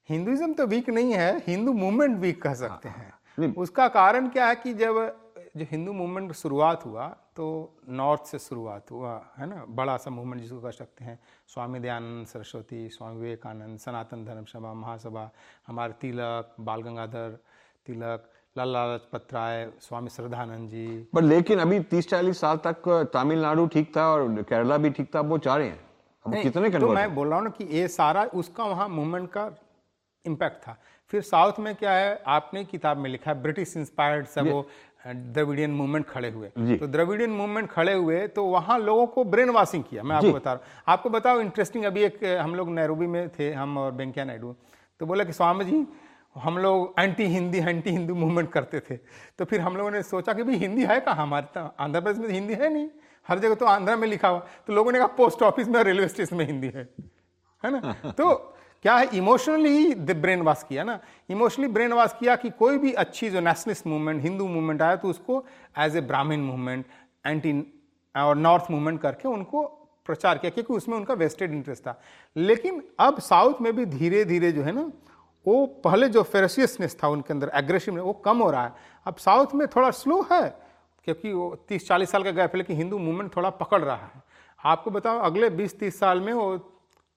[0.10, 4.56] हिंदुइज्म तो वीक नहीं है हिंदू मूवमेंट वीक कह सकते हैं उसका कारण क्या है
[4.56, 4.96] कि जब
[5.58, 7.46] जो हिंदू मूवमेंट शुरुआत हुआ तो
[7.89, 9.63] नॉर्थ से शुरुआत हुआ है ना?
[9.70, 11.17] बड़ा सा मूवमेंट जिसको कह सकते हैं।
[11.48, 15.30] स्वामी दयानंद सरस्वती स्वामी विवेकानंद सनातन धर्म सभा महासभा
[15.67, 17.38] हमारे तिलक बाल गंगाधर
[17.88, 23.67] तिलक लाला लाजपत राय स्वामी श्रद्धानंद जी। पर लेकिन अभी तीस चालीस साल तक तमिलनाडु
[23.67, 25.80] ठीक था और केरला भी ठीक था वो चाह रहे हैं।
[26.26, 29.52] अब कितने तो मैं बोल रहा हूँ ना कि ये सारा उसका वहाँ मूवमेंट का
[30.26, 30.78] इम्पैक्ट था।
[31.13, 32.22] फिर साउथ में क्या है?
[32.28, 34.67] आपने किताब में लिखा है ब्रिटिश इंस्पायर्ड सब वो
[35.06, 39.84] द्रविडियन मूवमेंट खड़े हुए। तो द्रविडियन मूवमेंट खड़े हुए तो वहाँ लोगों को ब्रेन वॉशिंग
[39.84, 43.30] किया मैं आपको बता रहा हूँ। आपको बताओ इंटरेस्टिंग अभी एक हम लोग नैरोबी में
[43.30, 44.56] थे हम और वेंकैया नायडू
[45.00, 45.86] तो बोला कि स्वामी जी
[46.36, 48.98] हम लोग anti Hindi anti Hindu movement करते थे।
[49.40, 51.16] तो फिर हम लोगों ने सोचा कि भाई हिंदी है कहाँ?
[51.18, 52.88] हमारे तो आंध्र प्रदेश में तो हिंदी है नहीं।
[53.28, 56.08] हर जगह तो आंध्रा में लिखा हुआ तो लोगों ने कहा पोस्ट ऑफ़िस में रेलवे
[56.08, 56.88] स्टेशन में हिंदी है।
[57.64, 57.96] है ना?
[58.18, 59.10] तो क्या है?
[59.13, 61.00] इमोशनली ब्रेन वॉश किया ना?
[61.30, 65.08] इमोशनली ब्रेन वॉश किया कि कोई भी अच्छी जो नेशनलिस्ट मूवमेंट हिंदू मूवमेंट आया तो
[65.08, 65.44] उसको
[65.80, 66.86] as a Brahmin movement
[67.26, 67.52] anti
[68.15, 69.63] और नॉर्थ मूवमेंट करके उनको
[70.08, 72.00] प्रचार किया, क्योंकि उसमें उनका वेस्टेड इंटरेस्ट था।
[72.36, 74.91] लेकिन अब साउथ में भी धीरे धीरे जो है ना,
[75.46, 78.74] वो पहले जो फेरसियसनेस था उनके अंदर एग्रेसिव वो कम हो रहा है।
[79.06, 80.50] अब साउथ में थोड़ा स्लो है,
[81.08, 84.24] क्योंकि वो तीस चालीस साल का गैप है, लेकिन हिंदू मूवमेंट थोड़ा पकड़ रहा है।
[84.60, 86.58] आपको बताओ अगले बीस तीस साल में वो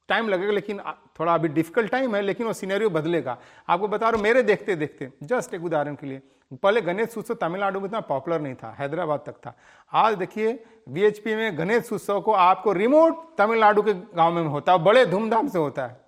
[0.08, 0.80] टाइम लगेगा लेकिन
[1.18, 3.36] थोड़ा अभी डिफ़िकल्ट टाइम है लेकिन वो सीनेरियो बदलेगा।
[3.68, 6.22] आपको बता रहा हूँ मेरे देखते देखते जस्ट एक उदाहरण के लिए
[6.62, 9.54] पहले गणेश उत्सव तमिलनाडु में इतना पॉपुलर नहीं था हैदराबाद तक था।
[9.92, 10.52] आज देखिए
[10.88, 15.48] वीएचपी में गणेश उत्सव को आपको रिमोट तमिलनाडु के गाँव में होता है बड़े धूमधाम
[15.48, 16.00] से होता है।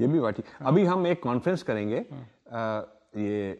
[0.00, 2.82] ये भी बात अभी हम एक कॉन्फ्रेंस करेंगे आ,
[3.16, 3.52] ये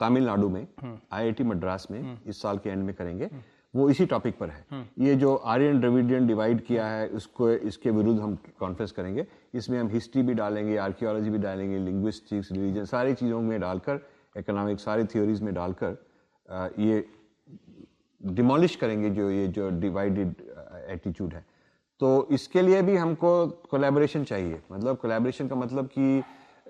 [0.00, 0.66] तमिलनाडु में
[1.12, 3.30] आईआईटी मद्रास में इस साल के एंड में करेंगे।
[3.76, 8.20] वो इसी टॉपिक पर है। ये जो आर्यन द्रविडियन डिवाइड किया है उसको इसके विरुद्ध
[8.20, 13.40] हम कॉन्फ्रेंस करेंगे। इसमें हम हिस्ट्री भी डालेंगे आर्कियोलॉजी भी डालेंगे लिंग्विस्टिक्स रिलीजन सारी चीज़ों
[13.42, 14.00] में डालकर
[14.36, 15.96] इकोनॉमिक सारी थ्योरीज में डालकर
[16.78, 17.04] ये
[18.20, 20.34] डिमोलिश करेंगे जो ये जो डिवाइडेड
[20.90, 21.44] एटीट्यूड है।
[22.00, 26.22] तो इसके लिए भी हमको कोलेबोरेशन चाहिए। मतलब कोलेबोरेशन का मतलब कि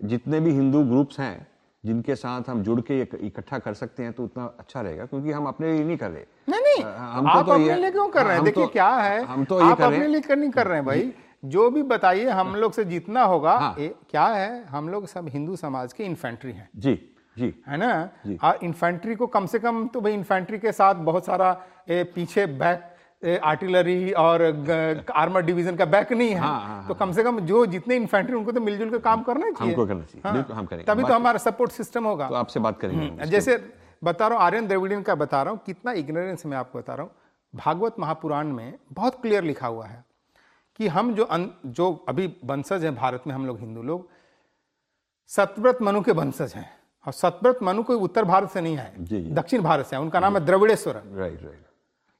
[0.04, 1.46] जितने भी हिंदू ग्रुप्स हैं
[1.86, 5.46] जिनके साथ हम जुड़ के इकट्ठा कर सकते हैं तो उतना अच्छा रहेगा क्योंकि हम
[5.46, 8.36] अपने लिए नहीं कर रहे। नहीं नहीं हम आप तो अपने लिए क्यों कर रहे
[8.36, 8.44] हैं?
[8.44, 11.12] देखिए तो, क्या है हम तो आप अपने लिए कर नहीं कर रहे हैं भाई?
[11.44, 15.28] जो। भी बताइए हम लोग से जितना होगा हाँ। ए, क्या है हम लोग सब
[15.28, 16.94] हिंदू समाज के इन्फेंट्री हैं। जी
[17.38, 17.92] जी। है ना?
[18.44, 21.50] और इन्फेंट्री को कम से कम तो भाई इन्फेंट्री के साथ बहुत सारा
[21.88, 24.42] ए, पीछे बैक आर्टिलरी और
[25.16, 27.96] आर्मर डिवीज़न का बैक नहीं है। हाँ, हाँ, तो हाँ। कम से कम जो जितने
[27.96, 31.04] इन्फेंट्री उनको तो मिलजुल कर काम करना चाहिए। हमको करना चाहिए। हाँ, हम करेंगे। तभी
[31.04, 33.56] तो हमारा सपोर्ट सिस्टम होगा। तो आपसे बात करेंगे हम्म, जैसे
[34.02, 37.02] बता रहा हूँ आर्यन द्रविडियन का बता रहा हूँ कितना इग्नोरेंस मैं आपको बता रहा
[37.02, 37.12] हूँ।
[37.54, 40.04] भागवत महापुराण में बहुत क्लियर लिखा हुआ है
[40.80, 44.08] कि हम जो अन, जो अभी वंशज हैं भारत में हम लोग हिंदू लोग
[45.30, 46.70] सतव्रत मनु के वंशज हैं।
[47.06, 50.36] और सतव्रत मनु कोई उत्तर भारत से नहीं है दक्षिण भारत से है उनका नाम
[50.36, 51.64] है द्रविड़ेश्वर राइट राइट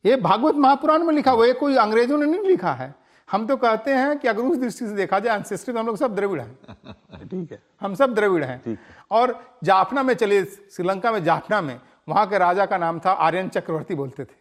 [0.07, 2.95] ये भागवत महापुराण में लिखा हुआ है कोई अंग्रेज़ों ने नहीं लिखा है।
[3.31, 5.97] हम तो कहते हैं कि अगर उस दृष्टि से देखा जाए अंसेस्ट्री तो हम लोग
[5.97, 6.59] सब द्रविड़ हैं।
[7.29, 8.79] ठीक है। हम सब द्रविड़ हैं।
[9.11, 13.49] और जाफना में चले श्रीलंका में जाफना में वहाँ के राजा का नाम था आर्यन
[13.49, 14.35] चक्रवर्ती बोलते थे।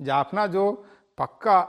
[0.00, 0.84] जाफना जो
[1.18, 1.60] पक्का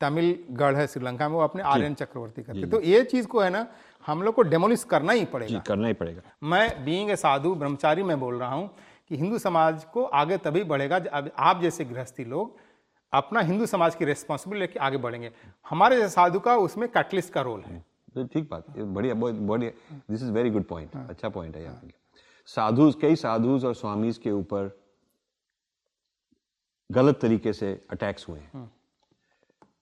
[0.00, 3.50] तमिल गढ़ है श्रीलंका में वो अपने आर्यन चक्रवर्ती करते। तो ये चीज़ को है
[3.50, 3.66] ना
[4.06, 8.02] हम लोग को डेमोलिश करना ही पड़ेगा। करना ही पड़ेगा। मैं बीइंग ए साधु ब्रह्मचारी
[8.02, 8.70] में बोल रहा हूँ
[9.10, 12.56] कि हिंदू समाज को आगे तभी बढ़ेगा जब आप जैसे गृहस्थी लोग
[13.12, 15.30] अपना हिंदू समाज की रेस्पॉन्सिबिलिटी लेके आगे बढ़ेंगे।
[15.66, 17.78] हमारे जैसे साधु का उसमें कैटलिस्ट का रोल है।
[18.14, 19.70] तो ठीक बात बढ़िया बढ़िया।
[20.10, 21.80] This is very good point अच्छा पॉइंट है यहाँ
[22.48, 24.70] साधु कई साधुज और स्वामीज के ऊपर
[26.90, 28.70] गलत तरीके से अटैक्स हुए हैं।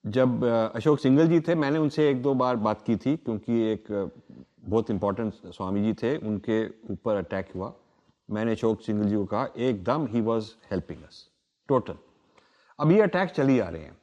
[0.05, 0.43] जब
[0.75, 3.85] अशोक सिंगल जी थे, मैंने उनसे एक दो बार बात की थी, क्योंकि एक
[4.59, 7.73] बहुत इंपॉर्टेंट स्वामी जी थे, उनके ऊपर अटैक हुआ।
[8.29, 11.25] मैंने अशोक सिंगल जी को कहा, एकदम he was helping us
[11.69, 11.95] total
[12.79, 13.97] अब ये अटैक चली आ रहे हैं।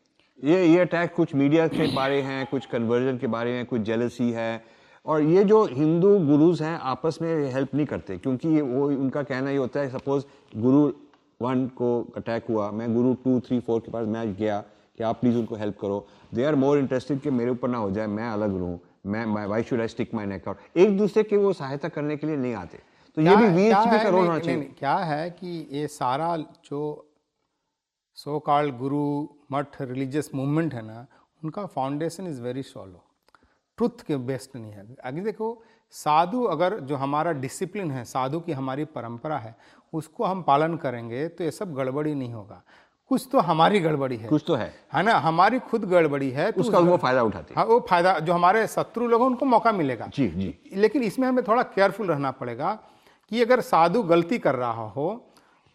[0.45, 4.31] ये ये अटैक कुछ मीडिया के बारे हैं, कुछ कन्वर्जन के बारे में कुछ जेलसी
[4.31, 4.65] है।
[5.07, 9.23] और ये जो हिंदू गुरुज हैं, आपस में हेल्प नहीं करते, क्योंकि ये, वो, उनका
[9.23, 10.25] कहना ये होता है सपोज़
[10.57, 10.93] गुरु
[11.43, 14.59] वन को अटैक हुआ, मैं गुरु टू थ्री फोर के पास मैं गया,
[14.99, 17.91] कि आप प्लीज़ उनको हेल्प करो। दे आर मोर इंटरेस्टेड कि मेरे ऊपर ना हो
[17.91, 21.53] जाए, मैं अलग रहूँ, मैं why should I stick my neck एक दूसरे के वो
[21.53, 22.79] सहायता करने के लिए नहीं आते।
[23.17, 26.81] तो ये भी वीएचपी का रोल होना चाहिए। क्या है कि ये सारा जो
[28.17, 29.05] सो कॉल्ड गुरु
[29.53, 31.07] मठ रिलीजियस मूवमेंट है ना
[31.43, 33.03] उनका foundation is very shallow
[33.79, 35.63] truth के बेस्ट नहीं है। अगर देखो
[35.95, 39.55] साधु अगर जो हमारा डिसिप्लिन है साधु की हमारी परंपरा है
[39.93, 42.63] उसको हम पालन करेंगे तो ये सब गड़बड़ी नहीं होगा।
[43.11, 45.13] कुछ तो हमारी गड़बड़ी है। कुछ तो है। है ना?
[45.19, 49.09] हमारी खुद गड़बड़ी है तो उसका वो फ़ायदा उठाते हाँ। वो फ़ायदा जो हमारे शत्रु
[49.09, 52.79] लोग हैं उनको मौका मिलेगा। जी जी। लेकिन इसमें हमें थोड़ा केयरफुल रहना पड़ेगा
[53.33, 55.11] कि अगर साधु गलती कर रहा हो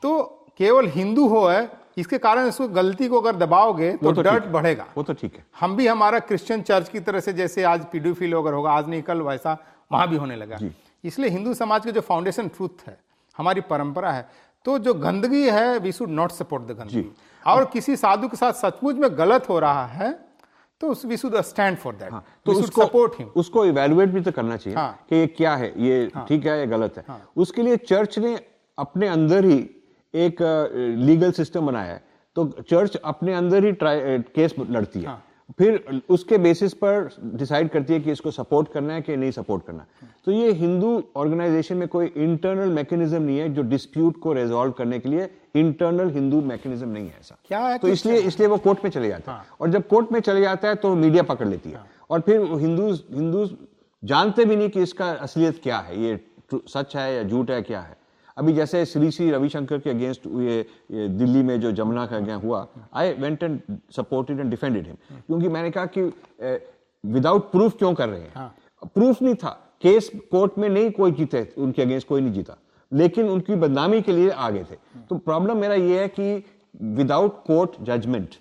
[0.04, 0.20] तो
[0.58, 4.86] केवल हिंदू हो है इसके कारण इसको गलती को अगर दबाओगे तो, तो डर्ट बढ़ेगा।
[4.98, 8.34] वो तो ठीक है। हम भी हमारा क्रिश्चियन चर्च की तरह से जैसे आज पीडोफिल
[8.34, 9.58] अगर होगा आज नहीं कल वैसा
[9.92, 10.58] वहाँ भी होने लगा।
[11.04, 12.98] इसलिए हिंदू समाज के जो फाउंडेशन ट्रूथ है
[13.38, 14.28] हमारी परंपरा है
[14.66, 17.06] तो जो गंदगी है we should not support the गंदगी।
[17.44, 20.12] और किसी साधु के साथ सचमुच में गलत हो रहा है
[20.82, 22.14] तो we should stand for that
[22.46, 25.74] तो उसको सपोर्ट हिम उसको इवैल्यूएट भी तो करना चाहिए हाँ, कि ये क्या है?
[25.78, 27.04] ये हाँ, ठीक है या गलत है?
[27.08, 28.38] हाँ, उसके लिए चर्च ने
[28.78, 29.60] अपने अंदर ही
[30.14, 30.42] एक
[31.00, 32.04] लीगल सिस्टम बनाया है।
[32.36, 35.24] तो चर्च अपने अंदर ही केस लड़ती है। हाँ,
[35.60, 39.66] फिर उसके बेसिस पर डिसाइड करती है कि इसको सपोर्ट करना है कि नहीं सपोर्ट
[39.66, 39.86] करना
[40.26, 45.00] तो ये हिंदू ऑर्गेनाइजेशन में कोई इंटरनल मैकेनिज्म नहीं है जो डिस्प्यूट को रेजोल्व करने
[45.00, 48.84] के लिए इंटरनल हिंदू मैकेनिज्म नहीं है ऐसा। क्या है तो इसलिए इसलिए वो कोर्ट
[48.84, 51.48] में चले जाता है। हाँ। और जब कोर्ट में चले जाता है तो मीडिया पकड़
[51.48, 53.48] लेती है। हाँ। और फिर हिंदू हिंदू
[54.04, 56.20] जानते भी नहीं कि इसका असलियत क्या है। ये
[56.54, 57.98] सच है या झूठ है क्या है।
[58.38, 60.60] अभी जैसे श्री श्री रविशंकर के अगेंस्ट ये,
[60.92, 63.60] ये दिल्ली में जो जमुना का गया हुआ I went and
[63.96, 66.02] supported and defended him क्योंकि मैंने कहा कि
[67.04, 68.32] विदाउट प्रूफ क्यों कर रहे हैं?
[68.36, 69.50] हाँ। प्रूफ नहीं था।
[69.82, 72.58] केस कोर्ट में नहीं कोई जीते उनके अगेंस्ट कोई नहीं जीता।
[72.92, 74.76] लेकिन उनकी बदनामी के लिए आगे थे।
[75.10, 76.44] तो प्रॉब्लम मेरा ये है कि
[76.96, 78.36] without court judgement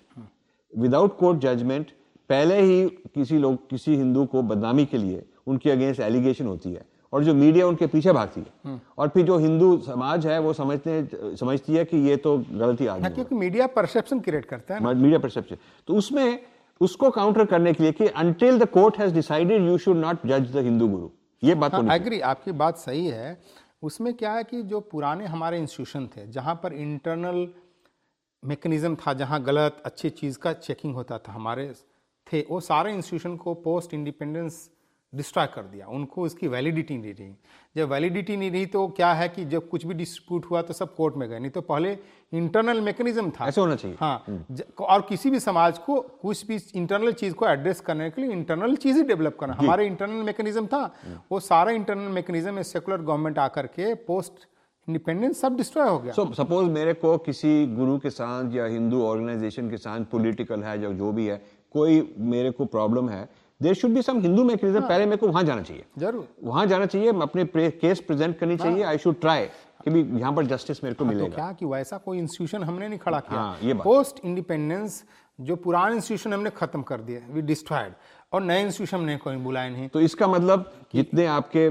[0.73, 1.91] without court judgement
[2.29, 6.85] पहले ही किसी लोग किसी हिंदू को बदनामी के लिए उनके अगेंस्ट एलिगेशन होती है
[7.13, 11.35] और जो मीडिया उनके पीछे भागती है। और फिर जो हिंदू समाज है वो समझते
[11.39, 15.19] समझती है कि ये तो गलती आ गई क्योंकि मीडिया परसेप्शन क्रिएट करता है मीडिया
[15.19, 16.39] परसेप्शन तो उसमें
[16.81, 20.55] उसको काउंटर करने के लिए कि until the court has decided you should not जज
[20.55, 21.09] द हिंदू गुरु
[21.43, 23.37] ये बात हाँ, एग्री आपकी बात सही है।
[23.83, 27.47] उसमें क्या है कि जो पुराने हमारे इंस्टीट्यूशन थे, जहाँ पर इंटरनल
[28.43, 31.73] मेकनिज़म था, जहाँ गलत, अच्छी चीज़ का चेकिंग होता था, हमारे
[32.27, 34.69] थे, वो सारे इंस्टीट्यूशन को पोस्ट इंडिपेंडेंस
[35.13, 37.33] डिस्ट्रॉय कर दिया उनको उसकी वैलिडिटी नहीं रही।
[37.75, 40.93] जब वैलिडिटी नहीं रही तो क्या है कि जब कुछ भी डिस्प्यूट हुआ तो सब
[40.95, 41.97] कोर्ट में गए नहीं तो पहले
[42.33, 44.45] इंटरनल मैकेनिज्म था। ऐसे होना चाहिए। हाँ
[44.81, 48.75] और किसी भी समाज को कुछ भी इंटरनल चीज़ को एड्रेस करने के लिए इंटरनल
[48.75, 50.83] चीज़ ही डेवलप करना। हमारे इंटरनल मैकेनिज्म था
[51.31, 54.47] वो सारा इंटरनल मैकेनिज्म सेकुलर गवर्नमेंट आकर के पोस्ट
[54.87, 58.65] इंडिपेंडेंस सब डिस्ट्रॉय हो गया। सो so, सपोज़ मेरे को किसी गुरु के साथ या
[58.67, 61.41] हिंदू ऑर्गेनाइजेशन के साथ पॉलिटिकल है या जो भी है
[61.71, 63.27] कोई मेरे को प्रॉब्लम है
[63.61, 66.85] there should be some Hindu mechanism पहले मेरे को वहाँ जाना चाहिए। ज़रूर। वहाँ जाना
[66.85, 69.45] चाहिए अपने केस प्रेजेंट करनी हाँ। चाहिए। आई शुड ट्राई
[69.83, 72.63] कि भी यहाँ पर जस्टिस मेरे को हाँ, मिलेगा। तो क्या कि वैसा कोई इंस्टीट्यूशन
[72.63, 75.03] हमने नहीं खड़ा किया। हाँ, ये पोस्ट इंडिपेंडेंस
[75.39, 77.93] जो पुराने इंस्टीट्यूशन हमने खत्म कर दिए वी डिस्ट्रॉयड
[78.33, 81.67] और नए इंस्टीट्यूशन हमने कोई बुलाए नहीं। तो इसका मतलब जितने आपके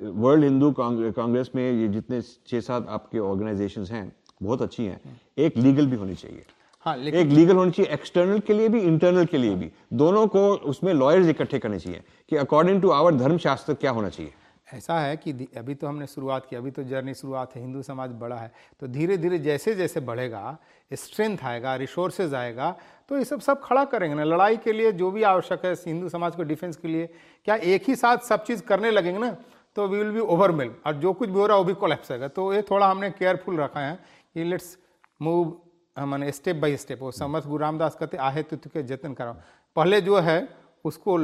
[0.00, 4.10] वर्ल्ड हिंदू कांग्रेस में ये जितने छह सात आपके ऑर्गेनाइजेशन हैं
[4.42, 6.44] बहुत अच्छी हैं। एक लीगल भी होनी चाहिए।
[6.84, 10.40] हाँ एक लीगल होनी चाहिए एक्सटर्नल के लिए भी इंटरनल के लिए भी। दोनों को
[10.64, 14.32] उसमें लॉयर्स इकट्ठे करने चाहिए कि अकॉर्डिंग टू आवर धर्म शास्त्र क्या होना चाहिए।
[14.68, 18.10] ऐसा है कि अभी तो हमने शुरुआत की अभी तो जर्नी शुरुआत है हिंदू समाज
[18.20, 20.56] बड़ा है तो धीरे धीरे जैसे जैसे बढ़ेगा
[20.90, 22.70] स्ट्रेंथ आएगा रिसोर्सेज आएगा
[23.08, 26.08] तो ये सब सब खड़ा करेंगे ना। लड़ाई के लिए जो भी आवश्यक है हिंदू
[26.08, 27.08] समाज को डिफेंस के लिए
[27.46, 29.36] क्या एक ही साथ सब चीज़ करने लगेंगे ना
[29.76, 32.12] तो वी विल बी ओवरमेल और जो कुछ भी हो रहा है वो भी कोलेप्स
[32.12, 33.98] आएगा। तो ये थोड़ा हमने केयरफुल रखा है
[34.34, 34.76] कि लेट्स
[35.22, 35.56] मूव
[35.96, 39.32] मैंने स्टेप बाय स्टेप वो समर्थ गुरु रामदास कहते आहे तो तुके जतन करो
[39.76, 40.48] पहले जो है
[40.84, 41.16] उसको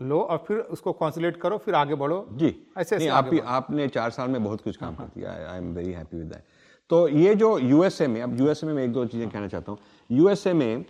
[0.00, 4.10] लो और फिर उसको कॉन्सुलेट करो फिर आगे बढ़ो। जी। ऐसे नहीं, आप आपने चार
[4.10, 6.42] साल में बहुत कुछ काम कर दिया I am very happy with that
[6.90, 9.78] तो ये जो यूएसए में अब यूएसए में मैं एक दो चीज़ें कहना चाहता हूँ।
[10.10, 10.84] यूएसए में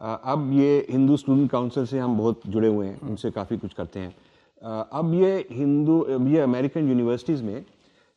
[0.00, 4.00] अब ये हिंदू स्टूडेंट काउंसिल से हम बहुत जुड़े हुए हैं। उनसे काफ़ी कुछ करते
[4.00, 4.14] हैं।
[4.92, 7.64] अब ये हिंदू ये अमेरिकन यूनिवर्सिटीज़ में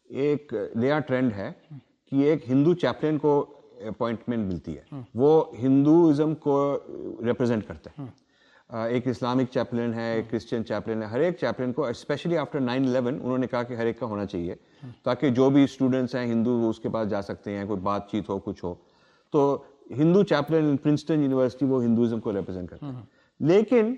[0.10, 3.34] एक नया ट्रेंड है कि एक हिंदू चैप्टन को
[3.88, 6.56] अपॉइंटमेंट मिलती है। वो हिंदुज़म को
[7.24, 8.14] रिप्रेजेंट करता है।
[8.92, 12.86] एक इस्लामिक चैपलिन है एक क्रिश्चियन चैपलिन है हर एक चैपलिन को स्पेशली आफ्टर नाइन
[12.86, 14.56] इलेवन उन्होंने कहा कि हर एक का होना चाहिए।
[15.06, 18.64] ताकि जो भी स्टूडेंट्स हैं हिंदू उसके पास जा सकते हैं कोई बातचीत हो कुछ
[18.64, 18.78] हो।
[19.34, 23.08] तो हिंदू चैपलिन प्रिंसटन यूनिवर्सिटी वो हिंदुज़म को रिप्रेजेंट करते हैं।
[23.40, 23.98] लेकिन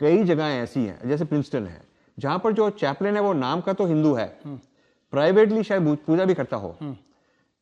[0.00, 1.82] कई जगह ऐसी हैं जैसे प्रिंसटन है
[2.18, 4.26] जहाँ पर जो चैपलिन है वो नाम का तो हिंदू है।
[5.12, 6.76] प्राइवेटली शायद पूजा भी करता हो।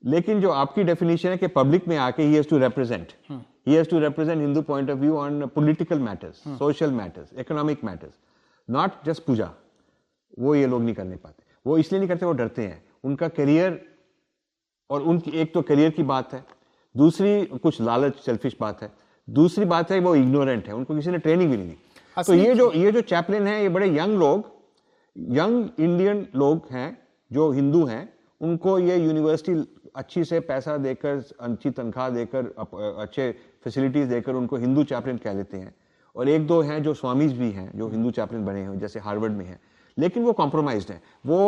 [0.05, 3.89] लेकिन जो आपकी डेफिनेशन है कि पब्लिक में आके he has to represent he has
[3.91, 8.13] to represent Hindu point of view on political matters social matters economic matters
[8.69, 9.51] not just puja
[10.39, 13.81] वो ये लोग नहीं करने पाते। वो इसलिए नहीं करते वो डरते हैं। उनका करियर
[14.91, 16.45] और उनकी एक तो करियर की बात है।
[16.95, 18.91] दूसरी कुछ लालच सेल्फिश बात है।
[19.29, 21.77] दूसरी बात है वो इग्नोरेंट है। उनको किसी ने ट्रेनिंग भी नहीं दी।
[22.17, 24.51] तो ये जो ये जो चैपलिन है ये बड़े यंग लोग
[25.37, 26.99] यंग इंडियन लोग हैं
[27.31, 28.09] जो हिंदू हैं
[28.41, 29.53] उनको ये यूनिवर्सिटी
[29.97, 32.47] अच्छी से पैसा देकर, अच्छी तनख्वाह देकर
[33.01, 33.31] अच्छे
[33.65, 35.75] फैसिलिटीज़ देकर उनको हिंदू चैपलिन कह लेते हैं।
[36.17, 39.33] और एक दो हैं जो स्वामीज भी हैं, जो हिंदू चैपलिन बने हैं, जैसे हार्वर्ड
[39.33, 39.61] में हैं।
[39.99, 41.39] लेकिन वो कॉम्प्रोमाइज हैं। वो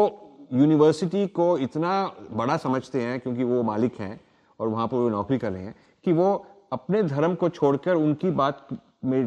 [0.52, 4.20] यूनिवर्सिटी को इतना बड़ा समझते हैं, क्योंकि वो मालिक हैं
[4.60, 5.74] और वहाँ पर वो नौकरी कर रहे हैं,
[6.04, 8.68] कि वो अपने धर्म को छोड़कर उनकी बात
[9.04, 9.22] में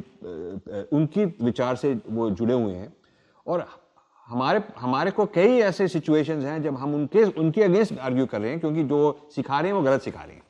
[0.93, 2.93] उनकी विचार से वो जुड़े हुए हैं।
[3.47, 3.65] और
[4.28, 8.51] हमारे हमारे को कई ऐसे सिचुएशंस हैं जब हम उनके उनके अगेंस्ट आर्ग्यू कर रहे
[8.51, 10.43] हैं क्योंकि जो सिखा रहे हैं वो गलत सिखा रहे हैं।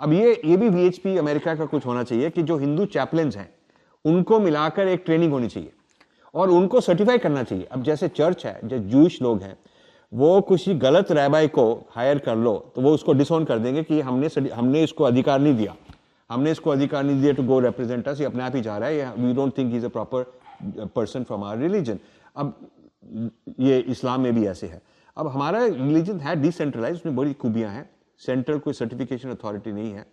[0.00, 3.48] अब ये ये भी वीएचपी अमेरिका का कुछ होना चाहिए कि जो हिंदू चैपलेंस हैं,
[4.04, 5.72] उनको मिलाकर एक ट्रेनिंग होनी चाहिए
[6.34, 9.56] और उनको सर्टिफाई करना चाहिए। अब जैसे चर्च है जो जूश लोग हैं,
[10.12, 14.00] वो कुछ गलत रैबाई को हायर कर लो तो वो उसको डिसोन कर देंगे कि
[14.00, 15.74] हमने हमने इसको अधिकार नहीं दिया।
[16.30, 18.88] हमने इसको अधिकार नहीं दिया टू गो रिप्रेजेंट अस ये अपने आप ही जा रहा
[18.88, 20.32] है। We don't think is a proper
[20.94, 21.98] person from our religion
[22.36, 22.54] अब
[23.60, 24.82] ये इस्लाम में भी ऐसे है।
[25.16, 30.06] अब हमारा रिलीजन है डिसेंट्रलाइज उसमें बड़ी खूबियाँ हैं। सेंट्रल कोई सर्टिफिकेशन अथॉरिटी नहीं है।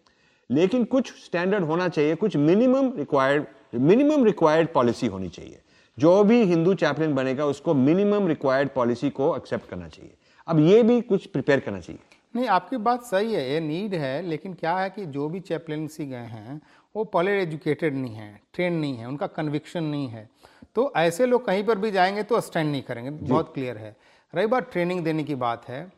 [0.51, 5.61] लेकिन कुछ स्टैंडर्ड होना चाहिए, कुछ minimum required minimum required policy होनी चाहिए।
[5.99, 10.13] जो भी हिंदू चैपलिन बनेगा, उसको मिनिमम रिक्वायर्ड पॉलिसी को एक्सेप्ट करना चाहिए।
[10.47, 11.99] अब ये भी कुछ प्रिपेयर करना चाहिए।
[12.35, 16.05] नहीं, आपकी बात सही है, ये नीड है, लेकिन क्या है कि जो भी चैपलेंसी
[16.05, 16.61] गए हैं,
[16.95, 20.29] वो पहले एजुकेटेड नहीं है ट्रेन नहीं है, उनका कन्विक्शन नहीं है।
[20.75, 23.95] तो ऐसे लोग कहीं पर भी जाएँगे तो स्टैंड नहीं करेंगे। बहुत क्लियर है।
[24.33, 25.91] रही बात ट्रेनिंग देने की बात है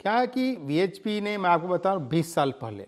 [0.00, 2.86] क्या है कि वी ने मैं आपको बता बताऊँ बीस साल पहले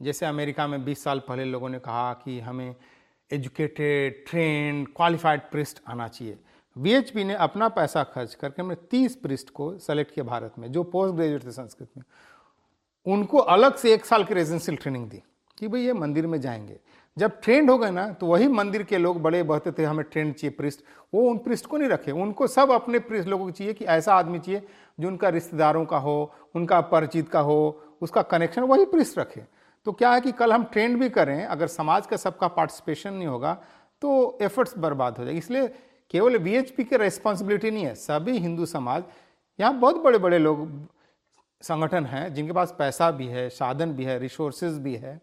[0.00, 2.74] जैसे अमेरिका में बीस साल पहले लोगों ने कहा कि हमें
[3.30, 6.38] एजुकेटेड ट्रेन क्वालिफाइड प्रिस्ट आना चाहिए।
[6.76, 10.82] वी ने अपना पैसा खर्च करके हमने तीस प्रिस्ट को सेलेक्ट किया भारत में जो
[10.84, 12.04] पोस्ट ग्रेजुएट थे संस्कृत में।
[13.06, 15.22] उनको अलग से एक साल की रेजिडेंशियल ट्रेनिंग दी
[15.58, 16.78] कि भाई ये मंदिर में जाएँगे।
[17.16, 20.34] जब ट्रेंड हो गए ना तो वही मंदिर के लोग बड़े बहते थे, हमें ट्रेंड
[20.34, 20.80] चाहिए पृष्ठ
[21.14, 24.14] वो उन पृष्ठ को नहीं रखे, उनको सब अपने पृष्ठ लोगों को चाहिए कि ऐसा
[24.14, 24.62] आदमी चाहिए
[24.98, 29.42] जो उनका रिश्तेदारों का हो, उनका परिचित का हो, उसका कनेक्शन वही पृष्ठ रखे।
[29.86, 33.26] तो क्या है कि कल हम ट्रेंड भी करें, अगर समाज का सबका पार्टिसिपेशन नहीं
[33.28, 33.52] होगा
[34.02, 35.68] तो एफर्ट्स बर्बाद हो जाएगी। इसलिए
[36.10, 39.04] केवल वी की रेस्पॉन्सिबिलिटी नहीं है, सभी हिंदू समाज,
[39.58, 40.68] यहाँ बहुत बड़े बड़े लोग,
[41.62, 45.20] संगठन हैं, जिनके पास पैसा भी है, साधन भी है रिसोर्सेज भी है।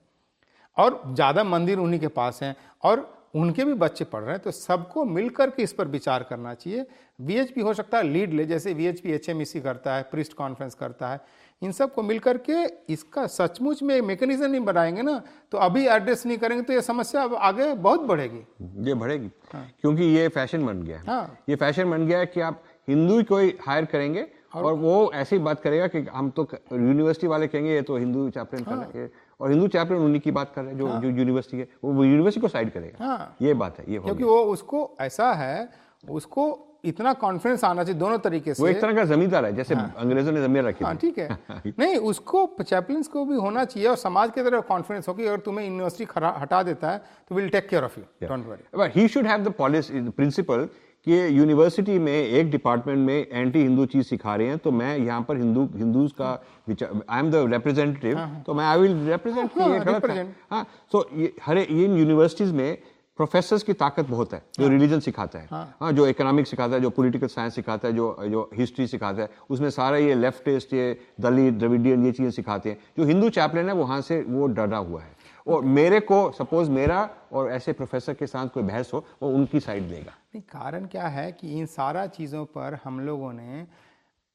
[0.77, 4.51] और ज़्यादा मंदिर उन्हीं के पास हैं और उनके भी बच्चे पढ़ रहे हैं तो
[4.51, 6.85] सबको मिलकर के इस पर विचार करना चाहिए
[7.21, 10.03] वीएचपी हो सकता है लीड ले जैसे V H P H VHP HMEC करता है
[10.03, 11.21] प्रिस्ट कॉन्फ्रेंस करता है
[11.61, 15.21] इन सबको मिलकर के इसका सचमुच में मैकेनिज्म नहीं बनाएँगे ना
[15.51, 18.45] तो अभी एड्रेस नहीं करेंगे तो ये समस्या अब आगे बहुत बढ़ेगी
[18.89, 22.25] ये बढ़ेगी हाँ। क्योंकि ये फ़ैशन बन गया है हाँ। ये फ़ैशन बन गया है
[22.25, 26.29] कि आप हिंदू को ही हायर करेंगे और, और वो ऐसी बात करेगा कि हम
[26.29, 29.09] तो यूनिवर्सिटी वाले कहेंगे ये तो हिंदू चैप्टन हाँ।
[29.39, 32.03] और हिंदू चैप्टर उन्हीं की बात कर रहे हैं जो हाँ। जो यूनिवर्सिटी है वो
[32.03, 35.69] यूनिवर्सिटी को साइड करेगा। हाँ। ये बात है ये क्योंकि वो उसको ऐसा है
[36.09, 36.45] उसको
[36.85, 39.93] इतना कॉन्फिडेंस आना चाहिए दोनों तरीके से वो एक तरह का जमींदार है जैसे हाँ।
[39.97, 41.37] अंग्रेज़ों ने ज़मीन रखी हाँ ठीक है।
[41.79, 45.65] नहीं उसको चैपलिन को भी होना चाहिए और समाज की तरफ़ कॉन्फिडेंस होगी। अगर तुम्हें
[45.65, 46.07] यूनिवर्सिटी
[46.41, 46.97] हटा देता है
[47.29, 50.67] तो will take care of you don't worry he should have the policy principle
[51.07, 55.21] कि यूनिवर्सिटी में एक डिपार्टमेंट में एंटी हिंदू चीज़ सिखा रहे हैं तो मैं यहाँ
[55.21, 56.31] पर हिंदू हिंदूज का
[56.69, 61.97] आई एम द रिप्रेजेंटेटिव तो मैं आई विल रिप्रेजेंट ये हाँ तो ये हर इन
[61.97, 62.77] यूनिवर्सिटीज में
[63.19, 66.75] प्रोफेसर की ताकत बहुत है जो रिलीजन हाँ। सिखाता है। हाँ, हाँ जो इकोनॉमिक सिखाता
[66.75, 70.73] है जो पॉलिटिकल साइंस सिखाता है जो जो हिस्ट्री सिखाता है उसमें सारा ये लेफ्टिस्ट
[70.73, 74.77] ये दलित द्रविडियन ये चीज़ें सिखाते हैं। जो हिंदू चैपलिन है वहाँ से वो डरा
[74.77, 75.11] हुआ है।
[75.47, 79.59] और मेरे को सपोज़ मेरा और ऐसे प्रोफेसर के साथ कोई बहस हो, वो उनकी
[79.59, 83.65] साइड लेगा नहीं, कारण क्या है कि इन सारा चीज़ों पर हम लोगों ने,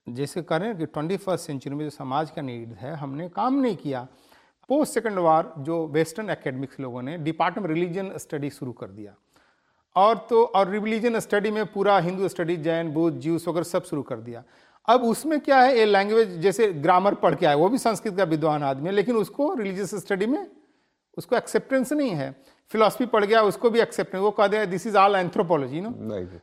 [0.07, 3.77] जैसे करें कि ट्वेंटी फ़र्स्ट सेंचुरी में जो समाज का नीड है, हमने काम नहीं
[3.77, 4.07] किया।
[4.69, 9.15] पोस्ट सेकेंड वार जो वेस्टर्न एकेडमिक्स लोगों ने डिपार्टमेंट रिलीजन स्टडी शुरू कर दिया।
[9.97, 14.03] और तो और रिलीजन स्टडी में पूरा हिंदू स्टडी जैन बुद्ध ज्यूस वगैरह सब शुरू
[14.03, 14.43] कर दिया।
[14.89, 18.25] अब उसमें क्या है, ये लैंग्वेज जैसे ग्रामर पढ़ के आए वो भी संस्कृत का
[18.27, 20.47] विद्वान आदमी है, लेकिन उसको रिलीजियस स्टडी में
[21.19, 22.35] उसको एक्सेप्टेंस नहीं है।
[22.73, 25.91] फिलोसफी पढ़ गया उसको भी एक्सेप्ट वो कह दिया this is all anthropology no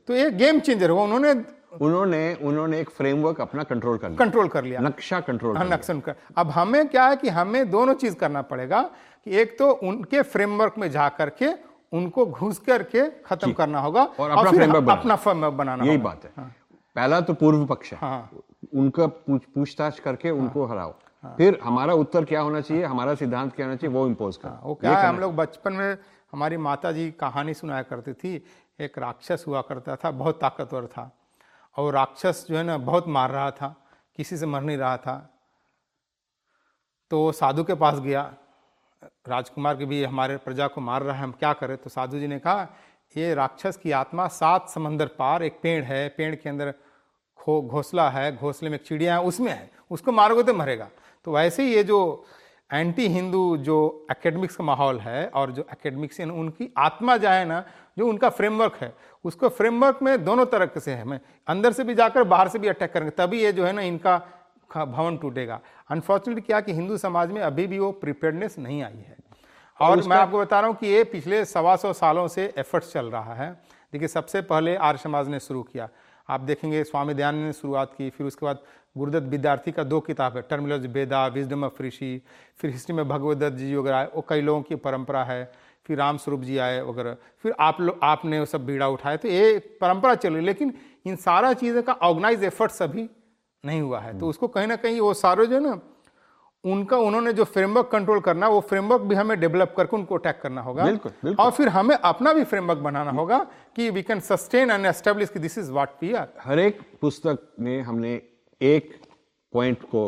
[0.08, 1.34] तो ये गेम चेंजर हुआ। उन्होंने
[1.82, 6.00] उन्होंने उन्होंने एक फ्रेमवर्क अपना कंट्रोल कर लिया। कंट्रोल कर लिया। नक्शा कंट्रोल हाँ नक्शन
[6.00, 10.22] कर अब हमें क्या है कि हमें दोनों चीज़ करना पड़ेगा कि एक तो उनके
[10.24, 11.50] फ्रेमवर्क में जा करके
[11.92, 16.32] उनको घुस करके खत्म करना होगा और अपना फ्रेमवर्क अपना फ्रेमवर्क बनाना यही बात है।
[16.38, 16.54] हाँ।
[16.96, 18.30] पहला तो पूर्व पक्ष है। हाँ।
[18.74, 20.94] उनका पूछताछ करके हाँ। उनको हराओ।
[21.26, 24.50] हाँ। फिर हमारा उत्तर क्या होना चाहिए हमारा सिद्धांत क्या होना चाहिए वो इम्पोज कर
[24.50, 25.98] हाँ, क्या हम लोग बचपन में
[26.32, 28.44] हमारी माता जी कहानी सुनाया करती थी।
[28.80, 31.10] एक राक्षस हुआ करता था बहुत ताकतवर था।
[31.76, 33.76] और राक्षस जो है ना बहुत मार रहा था
[34.18, 35.16] किसी से मर नहीं रहा था।
[37.12, 38.22] तो साधु के पास गया।
[39.28, 41.78] राजकुमार के भी हमारे प्रजा को मार रहा है हम क्या करें?
[41.78, 42.68] तो साधु जी ने कहा
[43.16, 46.74] ये राक्षस की आत्मा सात समंदर पार एक पेड़ है पेड़ के अंदर
[47.40, 50.88] खो घोसला है घोसले में चिड़िया है उसमें है उसको मारोगे तो मरेगा।
[51.26, 52.26] तो वैसे ही ये जो
[52.70, 53.78] एंटी हिंदू जो
[54.12, 57.64] एकेडमिक्स का माहौल है और जो एकेडमिक्स उनकी आत्मा जो है ना
[57.98, 58.94] जो उनका फ्रेमवर्क है
[59.26, 62.68] उसको फ्रेमवर्क में दोनों तरह से है। मैं अंदर से भी जाकर बाहर से भी
[62.68, 64.18] अटैक करेंगे तभी ये जो है ना इनका
[64.70, 65.60] भवन टूटेगा।
[65.92, 69.18] अनफॉर्चुनेटली क्या कि हिंदू समाज में अभी भी वो प्रिपेयरनेस नहीं आई है।
[69.80, 73.06] और मैं आपको बता रहा हूँ कि ये पिछले सवा सौ सालों से एफर्ट्स चल
[73.08, 73.52] रहा है।
[73.94, 75.90] देखिए सबसे पहले आर्य समाज ने शुरू किया।
[76.30, 78.60] आप देखेंगे स्वामी दयानंद ने शुरुआत की फिर उसके बाद
[78.98, 82.22] गुरुदत्त विद्यार्थी का दो किताब है टर्मिनोलॉजी बेदा विजडम ऑफ़ ऋषि
[82.58, 85.52] फिर हिस्ट्री में भगवदत्त जी वगैरह आए वो कई लोगों की परंपरा है
[85.86, 89.58] फिर रामस्वरूप जी आए वगैरह फिर आप लोग आपने वो सब बीड़ा उठाया तो ये
[89.82, 90.74] परंपरा चल रही लेकिन
[91.06, 93.10] इन सारा चीज़ों का ऑर्गेनाइज एफर्ट्स अभी
[93.64, 95.80] नहीं हुआ है। तो उसको कहीं ना कहीं वो सारे जो है ना
[96.66, 100.62] उनका उन्होंने जो फ्रेमवर्क कंट्रोल करना वो फ्रेमवर्क भी हमें डेवलप करके उनको अटैक करना
[100.62, 103.40] होगा बिल्कुल, बिल्कुल। और फिर हमें अपना भी फ्रेमवर्क बनाना होगा
[103.76, 107.48] कि we can sustain and establish कि this is what we are हर एक पुस्तक
[107.60, 108.14] में हमने
[108.62, 108.94] एक
[109.54, 110.04] पॉइंट को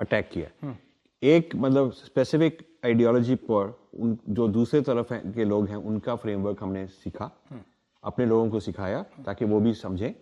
[0.00, 0.76] अटैक किया हम्म।
[1.22, 6.86] एक मतलब स्पेसिफिक आइडियोलॉजी पर उन जो दूसरे तरफ़ के लोग हैं उनका फ्रेमवर्क हमने
[6.94, 7.60] सीखा हम्म।
[8.02, 10.12] अपने लोगों को सिखाया ताकि वो भी समझें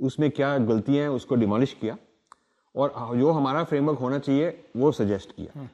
[0.00, 1.96] उसमें क्या गलतियाँ हैं उसको डिमोलिश किया
[2.74, 5.68] और जो हमारा फ्रेमवर्क होना चाहिए वो सजेस्ट किया।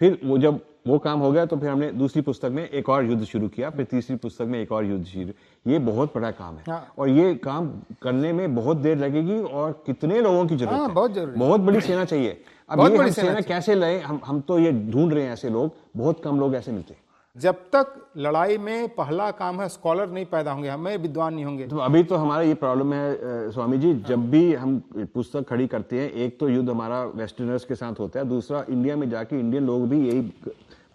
[0.00, 3.04] फिर वो जब वो काम हो गया तो फिर हमने दूसरी पुस्तक में एक और
[3.04, 5.32] युद्ध शुरू किया फिर तीसरी पुस्तक में एक और युद्ध शुरू।
[5.66, 7.68] ये बहुत बड़ा काम है। हाँ। और ये काम
[8.02, 11.60] करने में बहुत देर लगेगी और कितने लोगों की ज़रूरत हाँ, है। बहुत ज़रूरी बहुत
[11.60, 14.72] बड़ी सेना चाहिए। अब बहुत ये हम सेना सेना कैसे लाए हम हम तो ये
[14.72, 17.00] ढूंढ रहे हैं ऐसे लोग बहुत कम लोग ऐसे मिलते हैं।
[17.36, 21.66] जब तक लड़ाई में पहला काम है स्कॉलर नहीं पैदा होंगे हमें विद्वान नहीं होंगे।
[21.66, 24.78] तो अभी तो हमारा ये प्रॉब्लम है स्वामी जी जब भी हम
[25.14, 28.96] पुस्तक खड़ी करते हैं एक तो युद्ध हमारा वेस्टर्नर्स के साथ होता है दूसरा इंडिया
[28.96, 30.32] में जाके इंडियन लोग भी यही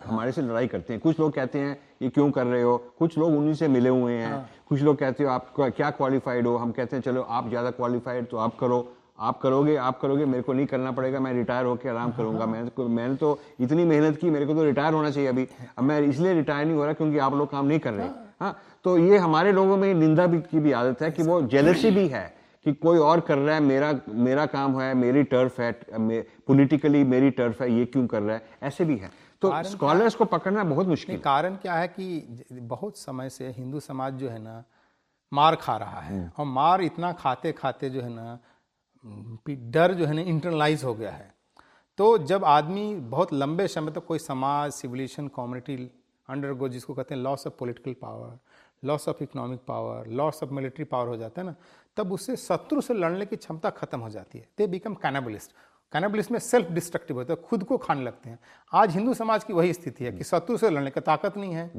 [0.06, 2.78] हमारे से लड़ाई करते हैं। कुछ लोग कहते हैं ये क्यों कर रहे हो?
[3.00, 6.56] कुछ लोग उन्हीं से मिले हुए हैं। कुछ लोग कहते हो आप क्या क्वालिफाइड हो?
[6.58, 8.80] हम कहते हैं चलो आप ज़्यादा क्वालिफाइड तो आप करो
[9.20, 12.70] आप करोगे आप करोगे मेरे को नहीं करना पड़ेगा मैं रिटायर होकर आराम करूँगा। मैंने
[12.70, 15.48] तो मैंने तो इतनी मेहनत की मेरे को तो रिटायर होना चाहिए अभी।
[15.78, 18.08] अब मैं इसलिए रिटायर नहीं हो रहा क्योंकि आप लोग काम नहीं कर रहे।
[18.42, 21.92] हाँ। तो ये हमारे लोगों में निंदा भी की भी आदत है कि वो जेलसी
[21.92, 22.34] भी है
[22.66, 25.72] कि कोई और कर रहा है मेरा मेरा काम है मेरी टर्फ है
[26.48, 28.42] पॉलिटिकली मेरी टर्फ है ये क्यों कर रहा है?
[28.64, 29.10] ऐसे भी है।
[29.42, 34.14] तो स्कॉलर्स को पकड़ना बहुत मुश्किल कारण क्या है कि बहुत समय से हिंदू समाज
[34.14, 34.64] जो है ना
[35.32, 38.38] मार खा रहा है। और मार इतना खाते खाते जो है ना
[39.50, 41.34] डर जो है ना इंटरनलाइज हो गया है।
[41.98, 45.76] तो जब आदमी बहुत लंबे समय तक तो कोई समाज सिविलाइजेशन कम्युनिटी
[46.30, 48.38] अंडरगो जिसको कहते हैं loss of political power
[48.84, 51.56] loss of economic power loss of military power हो जाता है ना,
[51.98, 55.52] तब उससे शत्रु से लड़ने की क्षमता खत्म हो जाती है। दे बिकम कैनाबलिस्ट
[55.94, 58.40] कैनाबलिस्ट में सेल्फ डिस्ट्रक्टिव होता है, खुद को खाने लगते हैं।
[58.74, 61.72] आज हिंदू समाज की वही स्थिति है कि शत्रु से लड़ने की ताकत नहीं है।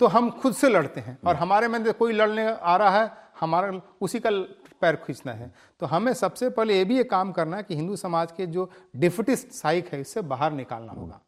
[0.00, 3.80] तो हम खुद से लड़ते हैं और हमारे में कोई लड़ने आ रहा है हमारा
[4.00, 4.30] उसी का
[4.80, 7.96] पैर खींचना है। तो हमें सबसे पहले ये भी ये काम करना है कि हिंदू
[7.96, 11.20] समाज के जो डिफिटिस्ट साइक है इससे बाहर निकालना होगा।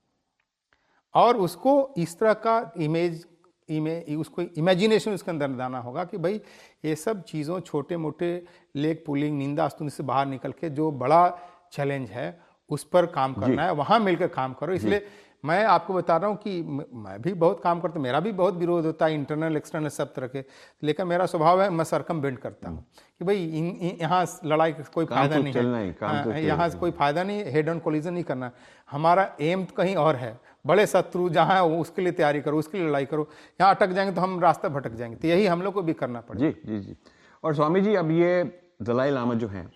[1.15, 3.27] और उसको इस तरह का इमेज
[3.69, 6.41] इमे उसको इमेजिनेशन उसके अंदर डालना होगा कि भाई
[6.85, 8.31] ये सब चीज़ों छोटे मोटे
[8.77, 11.29] लेग पुलिंग निंदा स्तुति से बाहर निकल के जो बड़ा
[11.73, 12.29] चैलेंज है
[12.71, 15.07] उस पर काम करना है वहाँ मिलकर काम करो। इसलिए
[15.45, 18.55] मैं आपको बता रहा हूँ कि मैं भी बहुत काम करता हूँ मेरा भी बहुत
[18.55, 20.45] विरोध होता है इंटरनल एक्सटर्नल सब तरह के।
[20.83, 22.85] लेकिन मेरा स्वभाव है मैं सरकम बेंड करता हूँ
[23.19, 26.39] कि भाई यहाँ लड़ाई का कोई फ़ायदा तो नहीं चलना ही, काम है तो हाँ,
[26.41, 28.51] यहाँ से कोई फ़ायदा नहीं हेड ऑन कोलिजन नहीं करना।
[28.89, 32.79] हमारा एम तो कहीं और है। बड़े शत्रु जहाँ है उसके लिए तैयारी करो उसके
[32.79, 33.29] लिए लड़ाई करो।
[33.61, 36.21] यहाँ अटक जाएँगे तो हम रास्ता भटक जाएँगे तो यही हम लोग को भी करना
[36.21, 36.97] पड़ेगा। जी जी जी।
[37.45, 38.43] और स्वामी जी अब ये
[38.83, 39.67] दलाई लामा जो हैं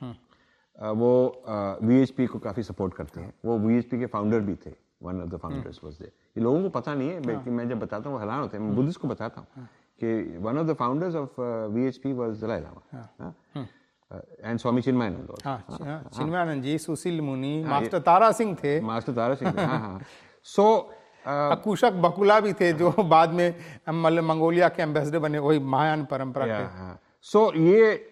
[0.78, 1.42] अ, वो
[1.82, 4.70] वीएचपी को काफ़ी सपोर्ट करते हैं। वो वीएचपी के फाउंडर भी थे।
[5.02, 7.80] One of the founders was they ये लोगों को पता नहीं है बल्कि मैं जब
[7.80, 9.66] बताता हूँ हैरान होते हैं। मैं बुद्धिस्ट को बताता हूँ
[9.98, 11.40] कि one of the founders of
[11.74, 13.66] VHP was Dalai Lama
[14.10, 15.28] and Swami Chinmayananda.
[15.44, 20.00] हाँ। हाँ, चिन्मयानंद जी सुशील मुनि मास्टर तारा सिंह थे। मास्टर तारा सिंह हाँ हाँ।
[20.44, 20.66] सो
[21.64, 23.54] कुशक बकुला भी थे जो बाद में
[23.88, 26.96] मतलब मंगोलिया के एम्बेसडर बने वही महायान परंपरा के।
[27.26, 28.08] सो ये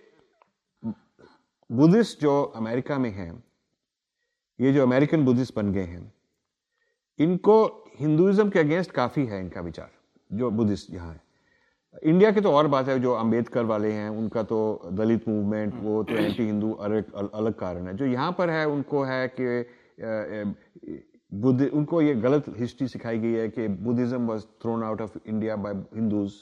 [1.71, 3.33] बुद्धिस्ट जो अमेरिका में हैं
[4.59, 6.13] ये जो अमेरिकन बुद्धिस्ट बन गए हैं
[7.21, 7.65] इनको
[7.99, 9.91] हिंदुइज्म के अगेंस्ट काफ़ी है इनका विचार
[10.31, 11.21] जो बुद्धिस्ट यहाँ है।
[12.05, 14.59] इंडिया की तो और बात है जो अंबेडकर वाले हैं उनका तो
[14.93, 19.03] दलित मूवमेंट वो तो एंटी हिंदू अलग अलग कारण है। जो यहाँ पर है उनको
[19.05, 20.55] है कि
[21.33, 25.57] बुद्ध उनको ये गलत हिस्ट्री सिखाई गई है कि Buddhism was thrown out of India
[25.57, 26.33] by Hindus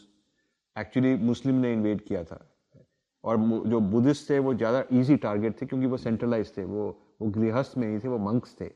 [0.76, 2.45] actually Muslim ने इन्वेड किया था।
[3.24, 6.87] और जो बुद्धिस्ट थे वो ज़्यादा इजी टारगेट थे क्योंकि वो सेंट्रलाइज थे वो
[7.20, 8.70] वो गृहस्थ में नहीं थे वो मंक्स थे।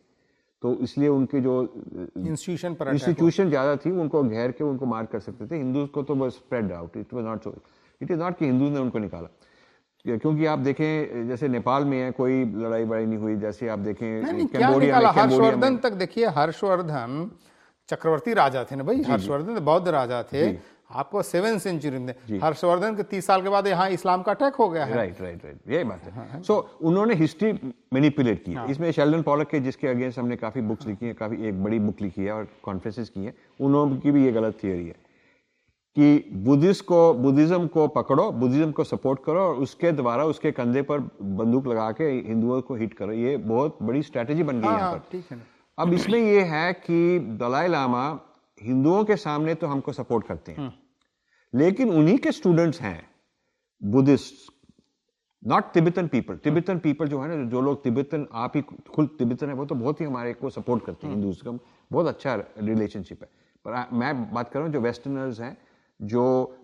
[0.62, 5.20] तो इसलिए उनके जो इंस्टीट्यूशन पर इंस्टीट्यूशन ज़्यादा थी उनको घेर के उनको मार कर
[5.20, 7.54] सकते थे। हिंदूज को तो बस spread out it was not so
[8.00, 9.28] it is not कि हिंदूज ने उनको निकाला।
[10.04, 14.46] क्योंकि आप देखें जैसे नेपाल में है कोई लड़ाई बड़ाई नहीं हुई जैसे आप देखें
[14.46, 17.30] कैम्बोडिया में हर्षवर्धन तक देखिए हर्षवर्धन
[17.88, 20.50] चक्रवर्ती राजा थे ना भाई हर्षवर्धन तो बौद्ध राजा थे।
[20.92, 24.68] आपको सेवन सेंचुरी में हर्षवर्धन के तीस साल के बाद यहाँ इस्लाम का अटैक हो
[24.68, 27.52] गया है। राइट राइट राइट यही बात है। सो so, उन्होंने हिस्ट्री
[27.92, 31.62] मैनिपुलेट की इसमें शेल्डन पॉलक के जिसके अगेंस्ट हमने काफ़ी बुक्स लिखी हैं काफ़ी एक
[31.64, 35.00] बड़ी बुक लिखी है और कॉन्फ्रेंसेस की हैं उन्होंने की भी ये गलत थियोरी है
[35.96, 40.82] कि बुद्धिस्ट को बुद्धिज्म को पकड़ो बुद्धिज्म को सपोर्ट करो और उसके द्वारा उसके कंधे
[40.82, 44.76] पर बंदूक लगा के हिंदुओं को हिट करो। ये बहुत बड़ी स्ट्रेटेजी बन गई हाँ,
[44.76, 45.38] यहाँ हाँ, पर। ठीक है।
[45.78, 48.04] अब इसमें ये है कि दलाई लामा
[48.60, 50.72] हिंदुओं के सामने तो हमको सपोर्ट करते हैं।
[51.54, 53.00] लेकिन उन्हीं के स्टूडेंट्स हैं
[53.82, 54.50] Buddhist
[55.42, 58.62] not Tibetan people Tibetan people जो है ना जो लोग तिब्बतन आप ही
[58.94, 61.50] खुद तिब्बतन है वो तो बहुत ही हमारे को सपोर्ट करते हैं हिंदूज का
[61.92, 63.28] बहुत अच्छा रिलेशनशिप है।
[63.64, 65.56] पर आ- मैं बात कर रहा हूँ जो वेस्टर्नर्स हैं
[66.00, 66.22] जो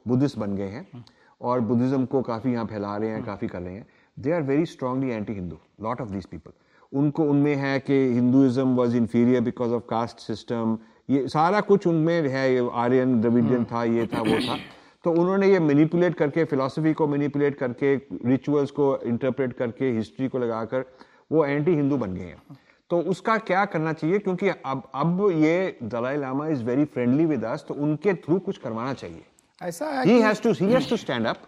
[0.08, 1.04] बुद्धिस्ट बन गए हैं
[1.40, 3.86] और बुद्धिज्म को काफ़ी यहाँ फैला रहे हैं काफ़ी कर रहे हैं
[4.18, 6.52] they are very strongly anti Hindu lot of these people
[6.92, 10.78] उनको उनमें है कि Hinduism was inferior because of caste system
[11.10, 14.58] ये सारा कुछ उनमें है ये आर्यन द्रविडियन था ये था वो था।
[15.04, 17.94] तो उन्होंने ये मैनिपुलेट करके फिलासफी को मैनिपुलेट करके
[18.24, 20.84] रिचुअल्स को इंटरप्रेट करके हिस्ट्री को लगा कर
[21.32, 22.58] वो एंटी हिंदू बन गए हैं।
[22.90, 24.18] तो उसका क्या करना चाहिए?
[24.18, 28.58] क्योंकि अब अब ये Dalai Lama is very friendly with us तो उनके थ्रू कुछ
[28.58, 29.24] करवाना चाहिए।
[29.60, 31.42] ऐसा ही has to he has to stand up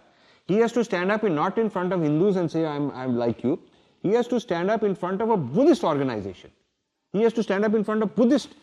[0.49, 2.91] he has to stand up in not in front of Hindus and say I am
[2.95, 3.57] I am like you
[4.03, 6.49] he has to stand up in front of a Buddhist organisation
[7.13, 8.55] he has to stand up in front of Buddhist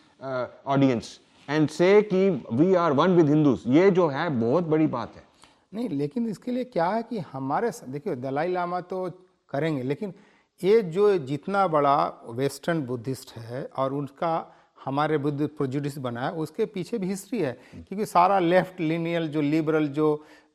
[0.67, 1.19] audience
[1.49, 2.21] and say कि
[2.53, 3.59] we are one with hindus.
[3.67, 5.23] ये जो है बहुत बड़ी बात है।
[5.73, 9.09] नहीं लेकिन इसके लिए क्या है कि हमारे देखिए दलाई लामा तो
[9.51, 10.13] करेंगे लेकिन
[10.61, 11.97] ये जो जितना बड़ा
[12.29, 14.31] वेस्टर्न बुद्धिस्ट है और उनका
[14.85, 19.41] हमारे बुद्ध प्रोजुडिस बना है उसके पीछे भी हिस्ट्री है। क्योंकि सारा लेफ़्ट लिनियल जो
[19.41, 20.07] लिबरल जो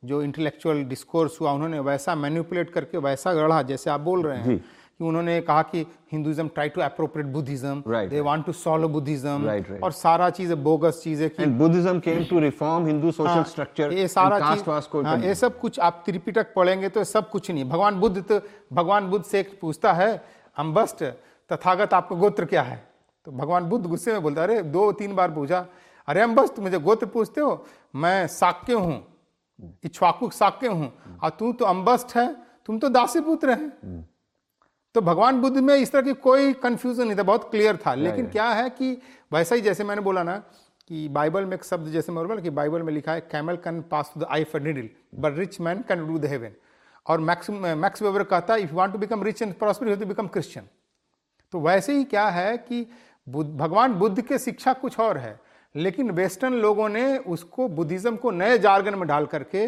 [0.05, 4.63] जो इंटेलेक्चुअल डिस्कोर्स हुआ उन्होंने वैसा मैनिपुलेट करके वैसा गढ़ा जैसे आप बोल रहे हैं।
[4.99, 9.79] कि उन्होंने कहा कि Hinduism try to appropriate Buddhism they want to solve Buddhism.
[9.83, 14.07] और सारा चीज़ें बोगस चीज़ें कि and buddhism came to reform hindu social हाँ, ये
[14.07, 17.99] सारा चीज़ को हाँ, ये सब कुछ आप त्रिपिटक पढ़ेंगे तो सब कुछ नहीं भगवान
[17.99, 18.39] बुद्ध तो
[18.73, 20.09] भगवान बुद्ध से पूछता है
[20.57, 21.03] अम्बस्ट
[21.49, 22.83] तथागत आपका गोत्र क्या है?
[23.25, 25.65] तो भगवान बुद्ध गुस्से में बोलता अरे दो तीन बार पूछा।
[26.07, 27.65] अरे अम्बस्ट मुझे गोत्र पूछते हो?
[27.95, 29.03] मैं साक्य हूँ।
[29.83, 30.91] इच्छवाकु साक्य हूँ।
[31.23, 32.27] और तू तो अम्बस्ट है
[32.65, 34.05] तुम तो दासी पुत्र है।
[34.95, 38.27] तो भगवान बुद्ध में इस तरह की कोई कंफ्यूजन नहीं था बहुत क्लियर था। लेकिन
[38.27, 39.01] क्या है कि
[39.33, 40.37] वैसा ही जैसे मैंने बोला ना
[40.87, 43.81] कि बाइबल में एक शब्द जैसे मैं बोला कि बाइबल में लिखा है camel can
[43.81, 46.51] pass to the eye for needle but rich man can do the heaven
[47.07, 49.95] और मैक्स मैक्स वेबर कहता है if you want to become rich and prosper you
[49.95, 50.67] to become Christian
[51.51, 52.85] तो वैसे ही क्या है कि
[53.29, 55.39] बुद्ध भगवान बुद्ध के शिक्षा कुछ और है
[55.75, 59.67] लेकिन वेस्टर्न लोगों ने उसको बुद्धिज्म को नए जार्गन में डाल करके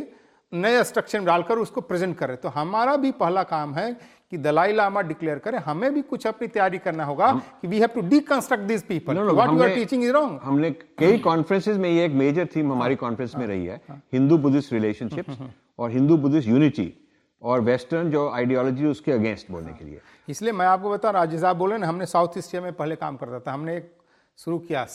[0.54, 4.74] नए स्ट्रक्चर में डालकर उसको प्रेजेंट करे तो हमारा भी पहला काम है कि दलाई
[4.74, 8.64] लामा डिक्लेयर करे हमें भी कुछ अपनी तैयारी करना होगा कि we have to deconstruct
[8.64, 12.48] this people what you are teaching is wrong हमने कई कॉन्फ्रेंसेस में ये एक मेजर
[12.56, 13.82] थीम हमारी कॉन्फ्रेंस में रही है
[14.14, 15.38] हिंदू बुद्धिस्ट रिलेशनशिप्स
[15.80, 16.94] और हिंदू बुद्धिस्ट यूनिटी
[17.42, 20.00] और वेस्टर्न जो आइडियोलॉजी उसके अगेंस्ट बोलने के लिए।
[20.30, 23.18] इसलिए मैं आपको बता रहा जैसे आप बोले ना हमने साउथ एशिया में पहले काम
[23.18, 23.92] करता था। हमने एक
[24.38, 24.86] शुरू किया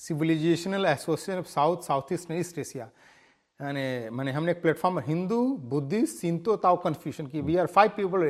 [0.00, 2.88] civilizational association of South South East East Asia
[3.60, 5.40] यानी मैंने हमने एक platform Hindu
[5.70, 8.22] Buddhist Shinto Tao Confucian की। वी आर फाइव पीपल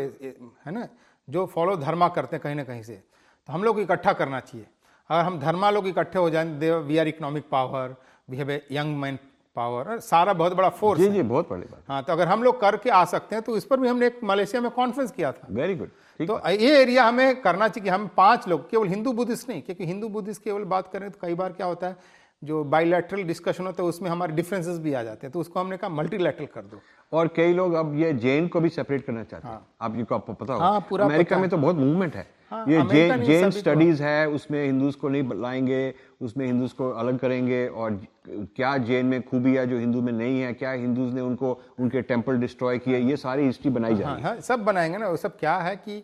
[0.67, 0.87] है ना
[1.29, 4.41] जो फॉलो धर्मा करते हैं कहीं ना कहीं से। तो हम लोग को इकट्ठा करना
[4.41, 4.67] चाहिए।
[5.11, 7.95] अगर हम धर्मा लोग इकट्ठे हो जाए they we are economic power
[8.31, 8.97] we have a young
[9.57, 12.61] manpower सारा बहुत बड़ा फोर्स जी जी बहुत बड़ी बात। हाँ तो अगर हम लोग
[12.61, 15.47] करके आ सकते हैं तो इस पर भी हमने एक मलेशिया में कॉन्फ्रेंस किया था।
[15.51, 19.49] वेरी गुड तो ये एरिया हमें करना चाहिए कि हम पाँच लोग केवल हिंदू बुद्धिस्ट
[19.49, 21.97] नहीं क्योंकि हिंदू बुद्धिस्ट केवल बात करें तो कई बार क्या होता है
[22.43, 25.77] जो बाइलेटरल डिस्कशन होता है उसमें हमारे डिफरेंसेस भी आ जाते हैं। तो उसको हमने
[25.77, 26.81] कहा मल्टीलेटरल कर दो।
[27.13, 30.33] और कई लोग अब ये जैन को भी सेपरेट करना चाहते हैं। हाँ। आपको आपको
[30.33, 34.03] पता हाँ, पूरा अमेरिका पता में तो बहुत मूवमेंट है। हाँ, ये अमेरिका जैन स्टडीज़
[34.03, 39.21] है उसमें हिंदूज को नहीं लाएँगे उसमें हिंदूज को अलग करेंगे और क्या जैन में
[39.23, 42.99] खूबी है जो हिंदू में नहीं है क्या हिंदूज ने उनको उनके टेंपल डिस्ट्रॉय किए
[42.99, 46.03] ये सारी हिस्ट्री बनाई जा हाँ है। सब बनाएँगे ना। वो सब क्या है कि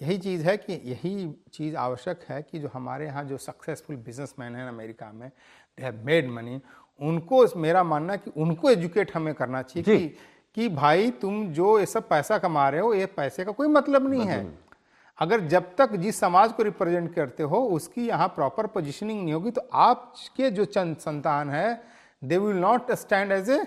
[0.00, 4.56] यही चीज़ है कि यही चीज़ आवश्यक है कि जो हमारे यहाँ जो सक्सेसफुल बिजनेसमैन
[4.56, 5.30] हैं अमेरिका में
[5.80, 6.60] हैव मेड मनी
[7.00, 10.16] उनको मेरा मानना है कि उनको एजुकेट हमें करना चाहिए कि
[10.56, 14.08] कि भाई तुम जो ये सब पैसा कमा रहे हो ये पैसे का कोई मतलब
[14.10, 14.46] नहीं है।
[15.18, 19.50] अगर जब तक जिस समाज को रिप्रेजेंट करते हो उसकी यहाँ प्रॉपर पोजिशनिंग नहीं होगी
[19.50, 21.68] तो आपके जो चंद संतान है
[22.24, 23.62] they will not stand as a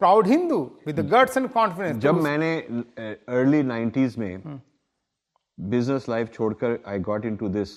[0.00, 2.56] proud Hindu with guts and confidence जब तो मैंने
[3.38, 4.60] अर्ली 90s में
[5.58, 7.70] बिज़नेस लाइफ छोड़कर I got into this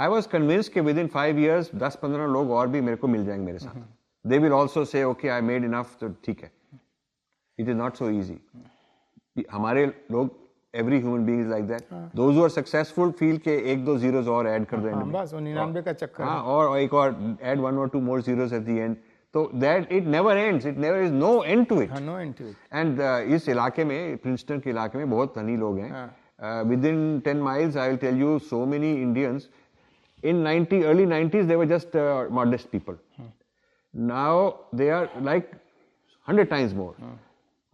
[0.00, 3.08] I was convince कि विद इन फाइव इयर्स दस पंद्रह लोग और भी मेरे को
[3.08, 3.80] मिल जाएँगे मेरे साथ।
[4.24, 6.50] They will also say okay I made enough तो ठीक है।
[7.58, 10.38] It is not so easy हमारे लोग
[10.74, 14.28] every human being is like that those who are successful feel के एक दो जीरोस
[14.28, 17.60] और ऐड कर दो। में बस वो निन्यानवे का चक्कर हाँ और एक और ऐड
[17.60, 18.96] वन और two more zeros at the end
[19.34, 22.56] तो that it never ends it never is no end to it no into it
[22.72, 23.00] end
[23.34, 27.88] इस इलाके में प्रिंसटन के इलाके में बहुत धनी लोग हैं। Within ten miles I
[27.88, 29.48] will tell you so many Indians
[30.24, 32.94] in 90 early 90s they were just uh, modest people.
[33.18, 33.28] Hmm.
[33.94, 35.52] now they are like
[36.28, 36.94] 100 times more.
[36.98, 37.18] Hmm.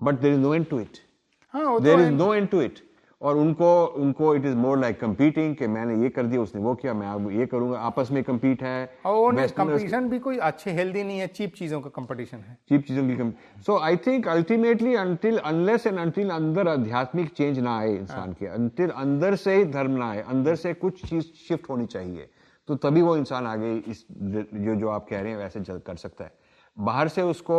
[0.00, 1.00] but there is no end to it.
[1.48, 2.82] हाँ वो there तो is no end to it.
[3.22, 6.74] और उनको उनको it is more like competing कि मैंने ये कर दिया उसने वो
[6.74, 11.02] किया मैं अब ये करूँगा। आपस में compete है और कंपटीशन भी कोई अच्छे हेल्दी
[11.02, 15.38] नहीं है चीप चीज़ों का कंपटीशन है। चीप चीज़ों की so I think ultimately until
[15.38, 19.90] unless and until अंदर आध्यात्मिक चेंज ना आए इंसान के अंतिल अंदर से ही धर्म
[19.90, 22.28] ना आए अंदर से कुछ चीज़ शिफ्ट होनी चाहिए।
[22.68, 25.96] तो तभी वो इंसान आगे इस जो जो आप कह रहे हैं वैसे चल कर
[25.96, 26.32] सकता है।
[26.76, 27.58] बाहर से उसको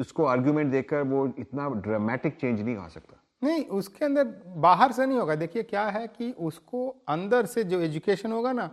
[0.00, 4.24] उसको आर्ग्यूमेंट देकर वो इतना ड्रामेटिक चेंज नहीं आ सकता। नहीं उसके अंदर
[4.58, 8.70] बाहर से नहीं होगा। देखिए क्या है कि उसको अंदर से जो एजुकेशन होगा ना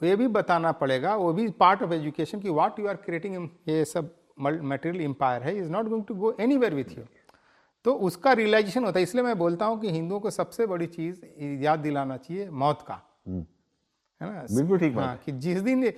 [0.00, 3.84] ये भी बताना पड़ेगा। वो भी पार्ट ऑफ़ एजुकेशन कि व्हाट यू आर क्रिएटिंग ये
[3.84, 7.04] सब मटेरियल एम्पायर है। Is not going to go anywhere with you
[7.84, 11.24] तो उसका रियलाइजेशन होता है। इसलिए मैं बोलता हूँ कि हिंदुओं को सबसे बड़ी चीज़
[11.64, 13.00] याद दिलाना चाहिए मौत का।
[14.24, 14.46] है ना?
[14.50, 15.92] बिल्कुल ठीक हाँ कि जिस दिन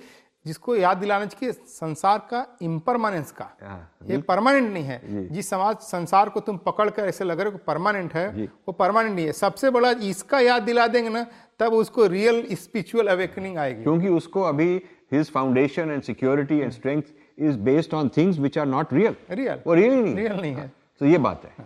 [0.45, 5.77] जिसको याद दिलाना चाहिए संसार का इम्परमानेंस का। हाँ, ये परमानेंट नहीं है। जिस समाज
[5.77, 8.27] संसार को तुम पकड़ कर ऐसे लग रहे हो परमानेंट है
[8.67, 11.25] वो परमानेंट नहीं है। सबसे बड़ा इसका याद दिला देंगे ना
[11.59, 14.69] तब उसको रियल स्पिरिचुअल अवेकनिंग आएगी। क्योंकि उसको अभी
[15.13, 17.01] his foundation and security and strength
[17.39, 20.71] is based on things which are not real real वो रियल नहीं रियल नहीं है।
[21.01, 21.65] तो ये बात है।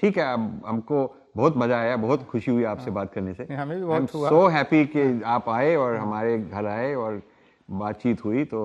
[0.00, 3.78] ठीक है अब हमको बहुत मज़ा आया बहुत खुशी हुई आपसे बात करने से। हमें
[3.78, 7.20] भी बहुत हुआ। सो हैप्पी कि आप आए और हमारे घर आए और
[7.68, 8.60] बातचीत हुई तो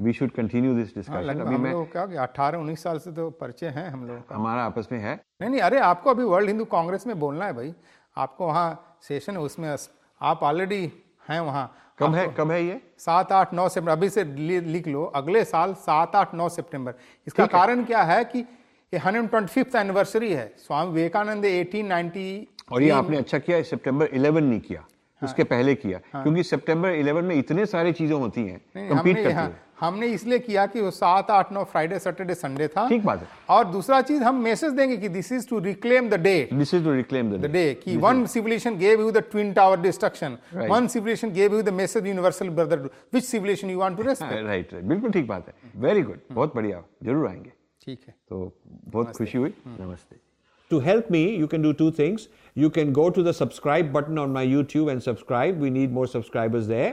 [0.00, 3.68] we should continue this discussion अभी मैं लोग क्या अठारह उन्नीस साल से तो परिचय
[3.76, 7.06] है हम लोगों हमारा आपस में है। नहीं नहीं अरे आपको अभी वर्ल्ड हिंदू कांग्रेस
[7.06, 7.74] में बोलना है भाई।
[8.16, 9.76] आपको वहाँ सेशन है उसमें
[10.20, 10.92] आप ऑलरेडी
[11.28, 12.80] हैं वहाँ। कब है कब है ये?
[12.98, 14.24] सात आठ नौ सितंबर अभी से
[14.66, 16.94] लिख लो अगले साल सात आठ नौ सितंबर
[17.26, 18.44] इसका कारण क्या है कि
[18.92, 22.26] ये हंड्रेड ट्वेंटी फिफ्थ एनिवर्सरी है। स्वामी विवेकानंद एटीन नाइनटी
[22.72, 26.42] और ये आपने अच्छा किया सितंबर 11 नहीं किया हाँ। उसके पहले किया हाँ, क्योंकि
[26.42, 30.38] सितंबर 11 में इतने सारी चीज़ें होती हैं कंपीट हमने करती हाँ, हैं हमने इसलिए
[30.38, 34.00] किया कि वो सात आठ नौ फ्राइडे सैटरडे संडे था। ठीक बात है। और दूसरा
[34.02, 37.30] चीज़ हम मैसेज देंगे कि this is to reclaim the day this is to reclaim
[37.36, 37.96] the day कि
[38.34, 40.68] civilization gave you the twin tower destruction Right.
[40.70, 44.32] one civilization gave you the message universal brotherhood which civilization you want to respect?
[44.50, 45.54] Right right बिल्कुल ठीक बात है।
[45.86, 47.52] Very good बहुत बढ़िया। ज़रूर आएँगे।
[47.85, 50.23] ठीक है तो बहुत खुशी हुई नमस्ते
[50.69, 52.23] To help me, you can do two things.
[52.61, 55.59] You can go to the subscribe button on my YouTube and subscribe.
[55.65, 56.87] We need more subscribers there.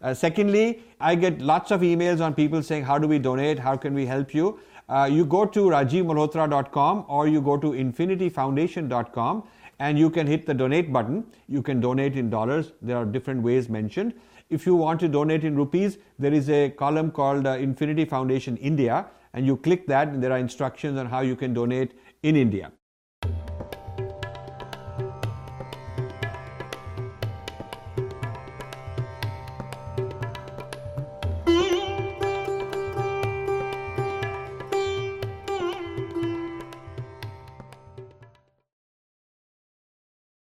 [0.00, 3.58] Uh, secondly, I get lots of emails on people saying, How do we donate?
[3.58, 4.58] How can we help you?
[4.88, 9.42] Uh, you go to rajivmalhotra.com or you go to infinityfoundation.com
[9.78, 11.24] and you can hit the donate button.
[11.46, 12.72] You can donate in dollars.
[12.80, 14.14] There are different ways mentioned.
[14.50, 18.56] If you want to donate in rupees, there is a column called uh, Infinity Foundation
[18.56, 22.35] India, and you click that and there are instructions on how you can donate in
[22.35, 22.71] India.